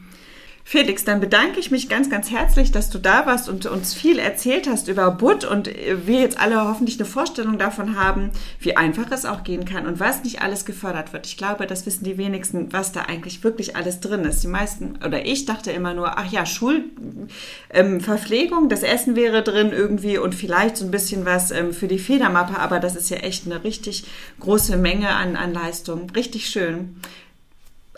Felix, 0.64 1.04
dann 1.04 1.20
bedanke 1.20 1.58
ich 1.58 1.72
mich 1.72 1.88
ganz, 1.88 2.08
ganz 2.08 2.30
herzlich, 2.30 2.70
dass 2.70 2.88
du 2.88 2.98
da 2.98 3.26
warst 3.26 3.48
und 3.48 3.66
uns 3.66 3.94
viel 3.94 4.18
erzählt 4.18 4.68
hast 4.68 4.88
über 4.88 5.10
Butt 5.10 5.44
und 5.44 5.66
wir 5.66 6.20
jetzt 6.20 6.40
alle 6.40 6.66
hoffentlich 6.66 6.98
eine 6.98 7.08
Vorstellung 7.08 7.58
davon 7.58 7.96
haben, 7.96 8.30
wie 8.60 8.76
einfach 8.76 9.10
es 9.10 9.24
auch 9.24 9.42
gehen 9.42 9.64
kann 9.64 9.86
und 9.86 9.98
was 9.98 10.22
nicht 10.22 10.40
alles 10.40 10.64
gefördert 10.64 11.12
wird. 11.12 11.26
Ich 11.26 11.36
glaube, 11.36 11.66
das 11.66 11.84
wissen 11.84 12.04
die 12.04 12.16
wenigsten, 12.16 12.72
was 12.72 12.92
da 12.92 13.00
eigentlich 13.02 13.42
wirklich 13.42 13.74
alles 13.76 13.98
drin 14.00 14.24
ist. 14.24 14.44
Die 14.44 14.48
meisten, 14.48 15.00
oder 15.04 15.26
ich 15.26 15.46
dachte 15.46 15.72
immer 15.72 15.94
nur, 15.94 16.16
ach 16.16 16.30
ja, 16.30 16.46
Schulverpflegung, 16.46 18.62
ähm, 18.62 18.68
das 18.68 18.84
Essen 18.84 19.16
wäre 19.16 19.42
drin 19.42 19.72
irgendwie 19.72 20.18
und 20.18 20.32
vielleicht 20.34 20.76
so 20.76 20.84
ein 20.84 20.92
bisschen 20.92 21.26
was 21.26 21.50
ähm, 21.50 21.72
für 21.72 21.88
die 21.88 21.98
Federmappe, 21.98 22.56
aber 22.58 22.78
das 22.78 22.94
ist 22.94 23.10
ja 23.10 23.16
echt 23.18 23.46
eine 23.46 23.64
richtig 23.64 24.04
große 24.38 24.76
Menge 24.76 25.08
an, 25.08 25.34
an 25.34 25.52
Leistung. 25.52 26.08
Richtig 26.10 26.48
schön. 26.48 27.00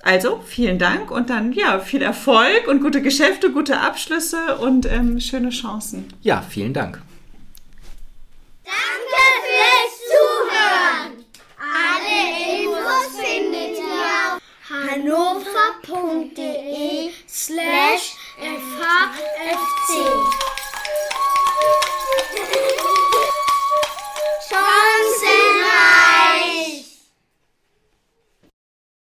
Also 0.04 0.42
vielen 0.46 0.78
Dank 0.78 1.10
und 1.10 1.30
dann 1.30 1.54
ja 1.54 1.78
viel 1.78 2.02
Erfolg 2.02 2.68
und 2.68 2.82
gute 2.82 3.00
Geschäfte, 3.00 3.50
gute 3.50 3.80
Abschlüsse 3.80 4.58
und 4.58 4.84
ähm, 4.84 5.18
schöne 5.18 5.48
Chancen. 5.48 6.12
Ja, 6.20 6.42
vielen 6.46 6.74
Dank. 6.74 7.00
Danke 8.64 9.24
fürs 9.46 9.96
Zuhören. 10.12 11.24
Alle 11.58 12.18
Infos 12.60 13.16
findet 13.18 13.78
ihr 13.78 14.04
auf 14.28 14.42
hannover.de 14.92 16.44
slash 17.26 18.14
FHFC. 18.36 19.90
Chancen. 24.50 25.43